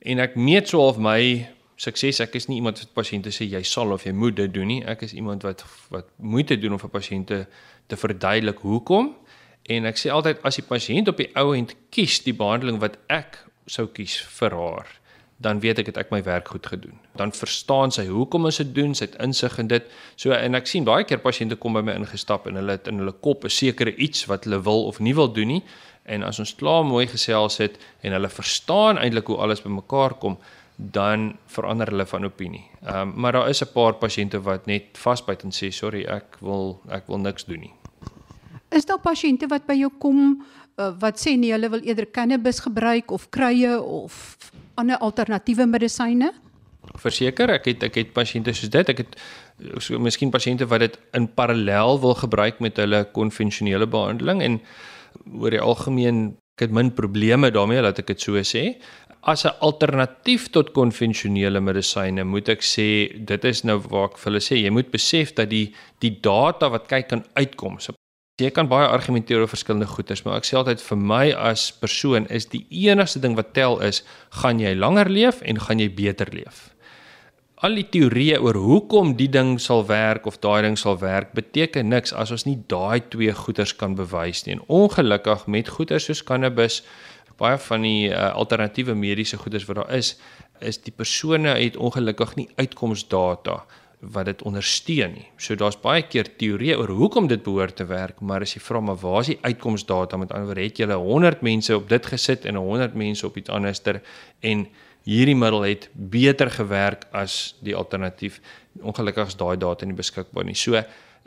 En 0.00 0.22
ek 0.22 0.36
meet 0.36 0.68
so 0.68 0.80
half 0.80 1.00
my 1.00 1.48
sukses. 1.80 2.20
Ek 2.20 2.36
is 2.38 2.48
nie 2.48 2.60
iemand 2.60 2.80
wat 2.80 2.94
pasiënte 2.96 3.32
sê 3.34 3.48
jy 3.48 3.62
sal 3.66 3.92
of 3.92 4.06
jy 4.06 4.14
moet 4.16 4.36
dit 4.38 4.52
doen 4.52 4.68
nie. 4.68 4.80
Ek 4.88 5.02
is 5.06 5.16
iemand 5.16 5.44
wat 5.48 5.64
wat 5.92 6.08
moeite 6.16 6.58
doen 6.60 6.76
om 6.76 6.82
vir 6.82 6.92
pasiënte 6.92 7.42
te 7.90 7.98
verduidelik 7.98 8.62
hoekom. 8.64 9.14
En 9.70 9.88
ek 9.88 10.00
sê 10.00 10.12
altyd 10.12 10.40
as 10.46 10.60
die 10.60 10.66
pasiënt 10.66 11.10
op 11.12 11.20
die 11.20 11.30
ou 11.38 11.52
end 11.56 11.74
kies 11.92 12.20
die 12.24 12.36
behandeling 12.36 12.80
wat 12.82 12.96
ek 13.12 13.42
sou 13.70 13.86
kies 13.92 14.16
vir 14.38 14.56
haar, 14.56 14.88
dan 15.40 15.60
weet 15.60 15.78
ek 15.80 15.88
het 15.88 15.98
ek 16.02 16.10
my 16.12 16.20
werk 16.22 16.50
goed 16.52 16.66
gedoen. 16.68 16.98
Dan 17.16 17.32
verstaan 17.32 17.92
sy 17.94 18.04
hoekom 18.10 18.44
ons 18.44 18.60
dit 18.60 18.74
doen, 18.76 18.92
sy 18.94 19.06
het 19.08 19.16
insig 19.24 19.56
in 19.62 19.70
dit. 19.72 19.86
So 20.20 20.36
en 20.36 20.58
ek 20.58 20.68
sien 20.68 20.84
baie 20.84 21.06
keer 21.08 21.22
pasiënte 21.24 21.56
kom 21.60 21.78
by 21.78 21.82
my 21.86 21.94
ingestap 21.96 22.48
en 22.50 22.60
hulle 22.60 22.76
het 22.76 22.90
in 22.92 23.00
hulle 23.00 23.14
kop 23.24 23.44
'n 23.44 23.54
sekere 23.56 23.94
iets 23.96 24.26
wat 24.28 24.44
hulle 24.44 24.60
wil 24.60 24.84
of 24.86 25.00
nie 25.00 25.14
wil 25.14 25.32
doen 25.32 25.48
nie. 25.48 25.62
En 26.04 26.22
as 26.22 26.38
ons 26.38 26.54
klaar 26.54 26.84
mooi 26.84 27.06
gesels 27.06 27.56
het 27.58 27.78
en 28.02 28.12
hulle 28.12 28.28
verstaan 28.28 28.98
eintlik 28.98 29.26
hoe 29.26 29.36
alles 29.36 29.62
bymekaar 29.62 30.14
kom, 30.14 30.38
dan 30.76 31.36
verander 31.46 31.88
hulle 31.88 32.06
van 32.06 32.24
opinie. 32.24 32.64
Ehm 32.84 33.00
um, 33.00 33.12
maar 33.16 33.32
daar 33.32 33.48
is 33.48 33.62
'n 33.62 33.72
paar 33.72 33.94
pasiënte 33.94 34.42
wat 34.42 34.66
net 34.66 34.98
vasbyt 34.98 35.44
en 35.44 35.50
sê 35.50 35.70
sorry, 35.70 36.04
ek 36.04 36.36
wil 36.40 36.80
ek 36.88 37.06
wil 37.06 37.18
niks 37.18 37.44
doen 37.44 37.60
nie. 37.60 37.72
Is 38.70 38.84
daar 38.84 39.00
pasiënte 39.00 39.46
wat 39.48 39.66
by 39.66 39.74
jou 39.74 39.90
kom 39.98 40.44
uh, 40.76 40.92
wat 40.98 41.18
sê 41.18 41.36
nee, 41.36 41.52
hulle 41.52 41.70
wil 41.70 41.82
eerder 41.82 42.10
cannabis 42.10 42.60
gebruik 42.60 43.10
of 43.10 43.30
krye 43.30 43.80
of 43.82 44.36
ander 44.80 45.00
alternatiewe 45.04 45.66
medisyne? 45.70 46.32
Verseker, 47.00 47.52
ek 47.54 47.68
het 47.68 47.84
ek 47.86 47.98
het 48.00 48.12
pasiënte 48.16 48.54
soos 48.56 48.72
dit. 48.72 48.92
Ek 48.92 49.04
het 49.04 49.16
so 49.84 50.00
miskien 50.00 50.32
pasiënte 50.32 50.68
wat 50.70 50.84
dit 50.86 50.96
in 51.16 51.28
parallel 51.36 52.00
wil 52.00 52.16
gebruik 52.18 52.62
met 52.64 52.80
hulle 52.80 53.04
konvensionele 53.16 53.88
behandeling 53.90 54.40
en 54.42 54.60
oor 55.36 55.52
die 55.52 55.60
algemeen 55.60 56.30
ek 56.56 56.66
het 56.66 56.74
min 56.76 56.90
probleme 56.96 57.50
daarmee 57.52 57.84
dat 57.84 58.00
ek 58.02 58.10
dit 58.12 58.24
so 58.24 58.40
sê 58.44 58.64
as 59.22 59.44
'n 59.44 59.52
alternatief 59.60 60.48
tot 60.50 60.72
konvensionele 60.72 61.60
medisyne 61.60 62.24
moet 62.24 62.48
ek 62.48 62.62
sê 62.64 62.88
dit 63.30 63.44
is 63.44 63.64
nou 63.64 63.78
waar 63.78 64.08
ek 64.10 64.18
vir 64.18 64.30
hulle 64.30 64.40
sê 64.40 64.56
jy 64.56 64.70
moet 64.70 64.90
besef 64.90 65.34
dat 65.34 65.50
die 65.50 65.74
die 66.00 66.20
data 66.20 66.68
wat 66.70 66.88
kyk 66.88 67.08
kan 67.08 67.24
uitkom. 67.36 67.78
Jy 68.40 68.50
kan 68.56 68.68
baie 68.70 68.88
argumenteer 68.88 69.42
oor 69.42 69.50
verskillende 69.50 69.88
goeters, 69.90 70.22
maar 70.24 70.38
ek 70.40 70.46
sê 70.48 70.56
altyd 70.56 70.80
vir 70.80 70.98
my 71.12 71.24
as 71.36 71.68
persoon 71.76 72.26
is 72.32 72.48
die 72.48 72.62
enigste 72.88 73.20
ding 73.20 73.36
wat 73.36 73.52
tel 73.56 73.76
is 73.84 74.00
gaan 74.42 74.62
jy 74.62 74.72
langer 74.78 75.10
leef 75.12 75.42
en 75.44 75.60
gaan 75.60 75.82
jy 75.82 75.90
beter 75.92 76.32
leef. 76.32 76.70
Al 77.60 77.76
die 77.76 77.84
teorieë 77.92 78.38
oor 78.40 78.56
hoekom 78.56 79.12
die 79.18 79.28
ding 79.28 79.58
sal 79.60 79.84
werk 79.84 80.24
of 80.30 80.38
daai 80.40 80.62
ding 80.64 80.78
sal 80.80 80.96
werk 81.02 81.34
beteken 81.36 81.92
niks 81.92 82.14
as 82.16 82.32
ons 82.32 82.46
nie 82.48 82.56
daai 82.72 83.04
twee 83.12 83.34
goeters 83.36 83.74
kan 83.76 83.98
bewys 83.98 84.46
nie. 84.46 84.56
En 84.56 84.64
ongelukkig 84.80 85.44
met 85.46 85.68
goeters 85.68 86.08
soos 86.08 86.24
cannabis 86.24 86.80
baie 87.40 87.58
van 87.60 87.84
die 87.84 88.08
uh, 88.08 88.30
alternatiewe 88.36 88.94
mediese 88.96 89.36
goeders 89.40 89.66
wat 89.68 89.82
daar 89.82 89.92
is, 89.96 90.14
is 90.60 90.80
die 90.84 90.92
persone 90.92 91.52
het 91.56 91.76
ongelukkig 91.76 92.34
nie 92.36 92.48
uitkomsdata 92.60 93.62
wat 94.00 94.30
dit 94.30 94.42
ondersteun 94.48 95.12
nie. 95.12 95.26
So 95.36 95.56
daar's 95.60 95.76
baie 95.80 96.02
keer 96.08 96.28
teorieë 96.40 96.78
oor 96.80 96.92
hoekom 96.96 97.26
dit 97.28 97.42
behoort 97.44 97.76
te 97.76 97.84
werk, 97.84 98.20
maar 98.24 98.40
as 98.46 98.54
jy 98.56 98.62
vra 98.64 98.80
maar 98.80 98.96
waar 99.02 99.20
is 99.20 99.34
die 99.34 99.38
uitkomsdata? 99.42 100.16
Met 100.16 100.32
ander 100.32 100.48
woorde, 100.48 100.64
het 100.64 100.80
jy 100.80 100.88
100 100.88 101.44
mense 101.44 101.76
op 101.76 101.88
dit 101.88 102.06
gesit 102.06 102.46
en 102.48 102.56
100 102.56 102.96
mense 102.96 103.26
op 103.26 103.36
iets 103.36 103.52
anderster 103.52 104.00
en 104.40 104.66
hierdie 105.04 105.36
middel 105.36 105.66
het 105.68 105.88
beter 105.92 106.50
gewerk 106.50 107.06
as 107.12 107.54
die 107.64 107.76
alternatief. 107.76 108.40
Ongelukkig 108.80 109.32
is 109.32 109.36
daai 109.36 109.56
data 109.60 109.86
nie 109.86 109.96
beskikbaar 109.96 110.48
nie. 110.48 110.56
So 110.56 110.80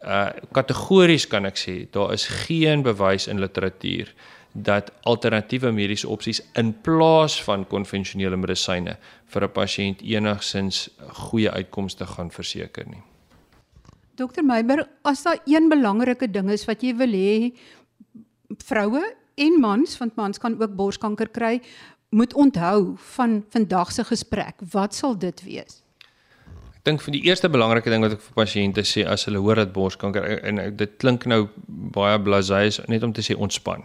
uh 0.03 0.29
kategories 0.51 1.27
kan 1.31 1.45
ek 1.47 1.55
sê 1.55 1.75
daar 1.95 2.11
is 2.11 2.25
geen 2.43 2.81
bewys 2.83 3.29
in 3.31 3.39
literatuur 3.39 4.09
dat 4.53 4.91
alternatiewe 5.01 5.71
mediese 5.71 6.07
opsies 6.07 6.41
in 6.53 6.73
plaas 6.81 7.39
van 7.43 7.65
konvensionele 7.67 8.37
medisyne 8.37 8.97
vir 9.25 9.43
'n 9.43 9.51
pasiënt 9.51 10.01
enigsins 10.01 10.89
goeie 11.09 11.49
uitkomste 11.51 12.05
gaan 12.05 12.31
verseker 12.31 12.85
nie. 12.87 13.01
Dokter 14.15 14.45
Meiber, 14.45 14.87
as 15.01 15.23
daar 15.23 15.39
een 15.45 15.69
belangrike 15.69 16.31
ding 16.31 16.49
is 16.51 16.65
wat 16.65 16.83
jy 16.83 16.95
wil 16.95 17.11
hê 17.11 17.53
vroue 18.63 19.03
en 19.35 19.59
mans, 19.59 19.97
want 19.97 20.15
mans 20.15 20.37
kan 20.37 20.61
ook 20.61 20.75
borskanker 20.75 21.29
kry, 21.29 21.61
moet 22.09 22.33
onthou 22.33 22.93
van 23.15 23.43
vandag 23.49 23.91
se 23.91 24.03
gesprek, 24.03 24.55
wat 24.71 24.93
sal 24.93 25.17
dit 25.17 25.43
wees? 25.43 25.81
Ek 26.77 26.83
dink 26.91 27.01
vir 27.01 27.11
die 27.11 27.23
eerste 27.23 27.49
belangrike 27.49 27.89
ding 27.89 28.03
wat 28.03 28.11
ek 28.11 28.21
vir 28.21 28.33
pasiënte 28.43 28.83
sê 28.85 29.05
as 29.07 29.25
hulle 29.25 29.39
hoor 29.39 29.55
dat 29.55 29.73
borskanker 29.73 30.43
en 30.43 30.61
dit 30.77 30.97
klink 30.99 31.25
nou 31.25 31.47
baie 31.67 32.19
blasé 32.19 32.65
is 32.67 32.81
net 32.87 33.03
om 33.03 33.13
te 33.13 33.21
sê 33.25 33.33
ontspan. 33.33 33.81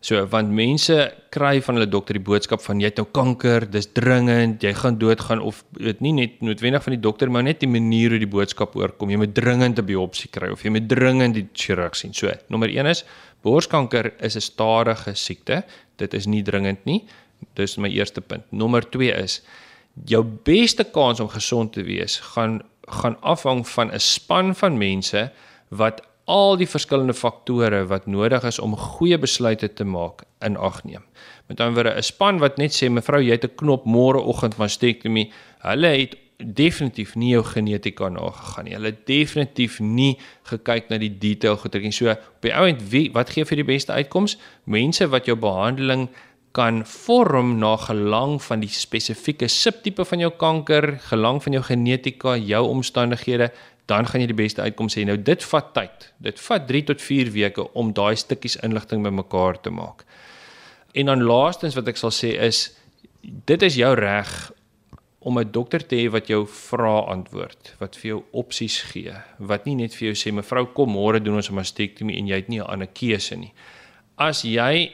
So 0.00 0.20
want 0.30 0.52
mense 0.54 0.94
kry 1.34 1.58
van 1.64 1.74
hulle 1.74 1.88
dokter 1.90 2.14
die 2.14 2.22
boodskap 2.22 2.62
van 2.62 2.78
jy 2.78 2.86
het 2.92 3.00
nou 3.00 3.08
kanker, 3.10 3.66
dis 3.66 3.88
dringend, 3.96 4.62
jy 4.62 4.70
gaan 4.78 4.98
doodgaan 5.00 5.42
of 5.42 5.64
weet 5.74 6.02
nie 6.04 6.12
net 6.14 6.36
noodwendig 6.44 6.84
van 6.84 6.94
die 6.94 7.02
dokter 7.02 7.32
maar 7.34 7.42
net 7.42 7.58
die 7.64 7.70
manier 7.70 8.14
hoe 8.14 8.20
die 8.22 8.30
boodskap 8.30 8.76
oorkom. 8.78 9.10
Jy 9.10 9.18
moet 9.24 9.34
dringend 9.34 9.78
'n 9.78 9.86
biopsie 9.86 10.30
kry 10.30 10.52
of 10.52 10.62
jy 10.62 10.70
moet 10.70 10.88
dringend 10.88 11.34
die 11.34 11.48
chirurg 11.52 11.96
sien. 11.96 12.14
So 12.14 12.30
nommer 12.48 12.68
1 12.68 12.86
is 12.86 13.04
borskanker 13.42 14.12
is 14.22 14.36
'n 14.36 14.40
stadige 14.40 15.14
siekte. 15.14 15.64
Dit 15.96 16.14
is 16.14 16.26
nie 16.26 16.42
dringend 16.42 16.84
nie. 16.84 17.04
Dis 17.54 17.76
my 17.76 17.88
eerste 17.88 18.20
punt. 18.20 18.44
Nommer 18.52 18.82
2 18.82 19.12
is 19.12 19.42
jou 20.06 20.22
beste 20.22 20.84
kans 20.84 21.20
om 21.20 21.28
gesond 21.28 21.72
te 21.72 21.82
wees 21.82 22.20
gaan 22.34 22.62
gaan 22.88 23.16
afhang 23.20 23.66
van 23.66 23.90
'n 23.92 24.00
span 24.00 24.54
van 24.54 24.78
mense 24.78 25.30
wat 25.68 26.00
al 26.28 26.58
die 26.60 26.68
verskillende 26.68 27.16
faktore 27.16 27.86
wat 27.88 28.06
nodig 28.06 28.44
is 28.44 28.60
om 28.60 28.76
goeie 28.76 29.18
besluite 29.18 29.70
te 29.74 29.84
maak 29.84 30.26
in 30.44 30.56
ag 30.56 30.82
neem. 30.84 31.04
Met 31.48 31.60
ander 31.60 31.74
woorde, 31.74 31.96
'n 31.96 32.02
span 32.02 32.38
wat 32.38 32.58
net 32.58 32.72
sê 32.72 32.90
mevrou, 32.90 33.20
jy 33.22 33.32
het 33.32 33.44
'n 33.44 33.56
knop 33.56 33.84
môreoggend 33.84 34.58
mastektomie, 34.58 35.30
hulle 35.60 35.88
het 35.88 36.16
definitief 36.38 37.16
nie 37.16 37.32
jou 37.32 37.42
genetika 37.44 38.08
nagegaan 38.08 38.64
nie. 38.64 38.74
Hulle 38.74 38.92
het 38.92 39.06
definitief 39.06 39.80
nie 39.80 40.18
gekyk 40.44 40.88
na 40.90 40.98
die 40.98 41.18
detail 41.18 41.56
getrek 41.56 41.82
nie. 41.82 41.92
So 41.92 42.10
op 42.10 42.42
die 42.42 42.54
ouend 42.54 42.82
wie 42.90 43.10
wat 43.12 43.30
gee 43.30 43.44
vir 43.44 43.56
die 43.56 43.64
beste 43.64 43.92
uitkoms? 43.92 44.36
Mense 44.64 45.08
wat 45.08 45.26
jou 45.26 45.36
behandeling 45.36 46.08
kan 46.52 46.84
vorm 46.86 47.58
na 47.58 47.76
gelang 47.76 48.38
van 48.42 48.60
die 48.60 48.70
spesifieke 48.72 49.48
subtipe 49.48 50.04
van 50.04 50.18
jou 50.18 50.30
kanker, 50.30 50.98
gelang 51.10 51.42
van 51.42 51.52
jou 51.52 51.62
genetika, 51.62 52.36
jou 52.36 52.64
omstandighede, 52.68 53.50
dan 53.88 54.06
gaan 54.06 54.20
jy 54.20 54.28
die 54.30 54.36
beste 54.36 54.62
uitkom 54.62 54.90
sê. 54.92 55.04
Nou 55.08 55.16
dit 55.16 55.44
vat 55.50 55.72
tyd. 55.76 56.10
Dit 56.20 56.40
vat 56.44 56.66
3 56.68 56.82
tot 56.90 57.02
4 57.02 57.32
weke 57.32 57.64
om 57.72 57.94
daai 57.96 58.16
stukkies 58.20 58.58
inligting 58.66 59.02
bymekaar 59.06 59.60
te 59.64 59.72
maak. 59.72 60.04
En 60.92 61.08
dan 61.08 61.24
laastens 61.24 61.76
wat 61.78 61.88
ek 61.88 62.00
sal 62.00 62.12
sê 62.12 62.34
is 62.48 62.68
dit 63.22 63.64
is 63.64 63.78
jou 63.80 63.92
reg 63.96 64.32
om 65.18 65.38
'n 65.38 65.50
dokter 65.52 65.86
te 65.86 65.96
hê 65.96 66.10
wat 66.10 66.28
jou 66.28 66.46
vra 66.46 67.00
antwoord, 67.14 67.74
wat 67.78 67.96
vir 67.96 68.08
jou 68.08 68.22
opsies 68.32 68.80
gee, 68.92 69.12
wat 69.38 69.64
nie 69.66 69.74
net 69.74 69.94
vir 69.94 70.12
jou 70.12 70.16
sê 70.16 70.32
mevrou 70.32 70.66
kom 70.66 70.92
môre 70.92 71.20
doen 71.20 71.36
ons 71.36 71.50
'n 71.50 71.54
mastektomie 71.54 72.18
en 72.18 72.26
jy 72.26 72.36
het 72.36 72.48
nie 72.48 72.60
'n 72.60 72.70
ander 72.70 72.88
keuse 72.88 73.36
nie. 73.36 73.52
As 74.16 74.42
jy 74.42 74.92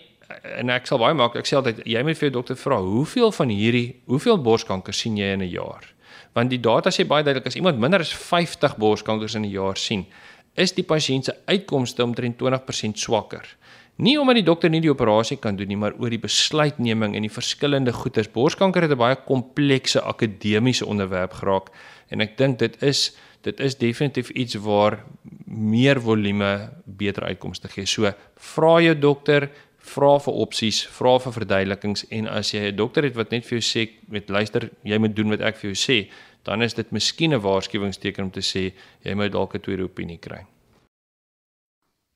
en 0.58 0.70
ek 0.70 0.86
sal 0.86 0.98
baie 0.98 1.14
maak, 1.14 1.36
ek 1.36 1.46
sê 1.46 1.56
altyd 1.56 1.84
jy 1.86 2.02
moet 2.02 2.18
vir 2.18 2.30
jou 2.30 2.42
dokter 2.42 2.56
vra, 2.56 2.80
hoeveel 2.80 3.32
van 3.32 3.48
hierdie, 3.48 4.00
hoeveel 4.06 4.38
borskanker 4.38 4.94
sien 4.94 5.16
jy 5.16 5.32
in 5.32 5.42
'n 5.42 5.50
jaar? 5.50 5.93
Want 6.34 6.50
die 6.50 6.60
data 6.60 6.90
sê 6.90 7.06
baie 7.06 7.24
duidelik 7.24 7.46
as 7.46 7.56
iemand 7.56 7.78
minder 7.78 8.00
as 8.00 8.12
50 8.12 8.76
borskankers 8.76 9.34
in 9.34 9.44
'n 9.44 9.50
jaar 9.50 9.76
sien, 9.76 10.06
is 10.54 10.72
die 10.72 10.84
pasiënt 10.84 11.24
se 11.24 11.34
uitkomste 11.46 12.02
omtrent 12.04 12.38
20% 12.38 12.98
swakker. 12.98 13.56
Nie 13.96 14.16
omdat 14.18 14.40
die 14.40 14.46
dokter 14.46 14.70
nie 14.70 14.80
die 14.82 14.90
operasie 14.90 15.36
kan 15.36 15.56
doen 15.56 15.70
nie, 15.70 15.78
maar 15.78 15.94
oor 15.98 16.10
die 16.10 16.18
besluitneming 16.18 17.14
en 17.14 17.22
die 17.22 17.30
verskillende 17.30 17.92
goeters. 17.94 18.28
Borskanker 18.28 18.82
het 18.82 18.90
'n 18.90 18.98
baie 18.98 19.16
komplekse 19.16 20.00
akademiese 20.02 20.86
onderwerp 20.86 21.32
geraak 21.32 21.70
en 22.10 22.20
ek 22.20 22.36
dink 22.36 22.58
dit 22.58 22.82
is 22.82 23.16
dit 23.42 23.60
is 23.60 23.76
definitief 23.76 24.30
iets 24.30 24.54
waar 24.54 25.04
meer 25.46 26.00
volume 26.00 26.70
beter 26.84 27.24
uitkomste 27.24 27.68
gee. 27.68 27.86
So 27.86 28.12
vra 28.36 28.80
jou 28.80 28.98
dokter, 28.98 29.50
vra 29.84 30.14
vir 30.18 30.38
opsies, 30.44 30.82
vra 30.96 31.18
vir 31.20 31.34
verduidelikings 31.36 32.06
en 32.10 32.28
as 32.28 32.52
jy 32.54 32.70
'n 32.70 32.76
dokter 32.76 33.04
het 33.04 33.14
wat 33.14 33.30
net 33.30 33.44
vir 33.44 33.58
jou 33.58 33.64
sê, 33.64 33.90
met 34.08 34.28
luister, 34.28 34.70
jy 34.82 34.98
moet 34.98 35.16
doen 35.16 35.30
wat 35.30 35.40
ek 35.40 35.56
vir 35.56 35.72
jou 35.72 35.76
sê, 35.76 36.10
dan 36.44 36.62
is 36.62 36.74
dit 36.74 36.90
miskien 36.92 37.32
'n 37.32 37.40
waarskuwingsteken 37.40 38.24
om 38.24 38.30
te 38.30 38.40
sê 38.40 38.72
jy 39.04 39.14
moet 39.14 39.32
dalk 39.32 39.54
'n 39.54 39.60
tweede 39.60 39.84
opinie 39.84 40.18
kry. 40.18 40.46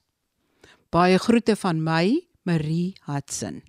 Baie 0.93 1.17
groete 1.21 1.55
van 1.59 1.81
my, 1.83 2.23
Marie 2.43 2.95
Hudson. 3.07 3.61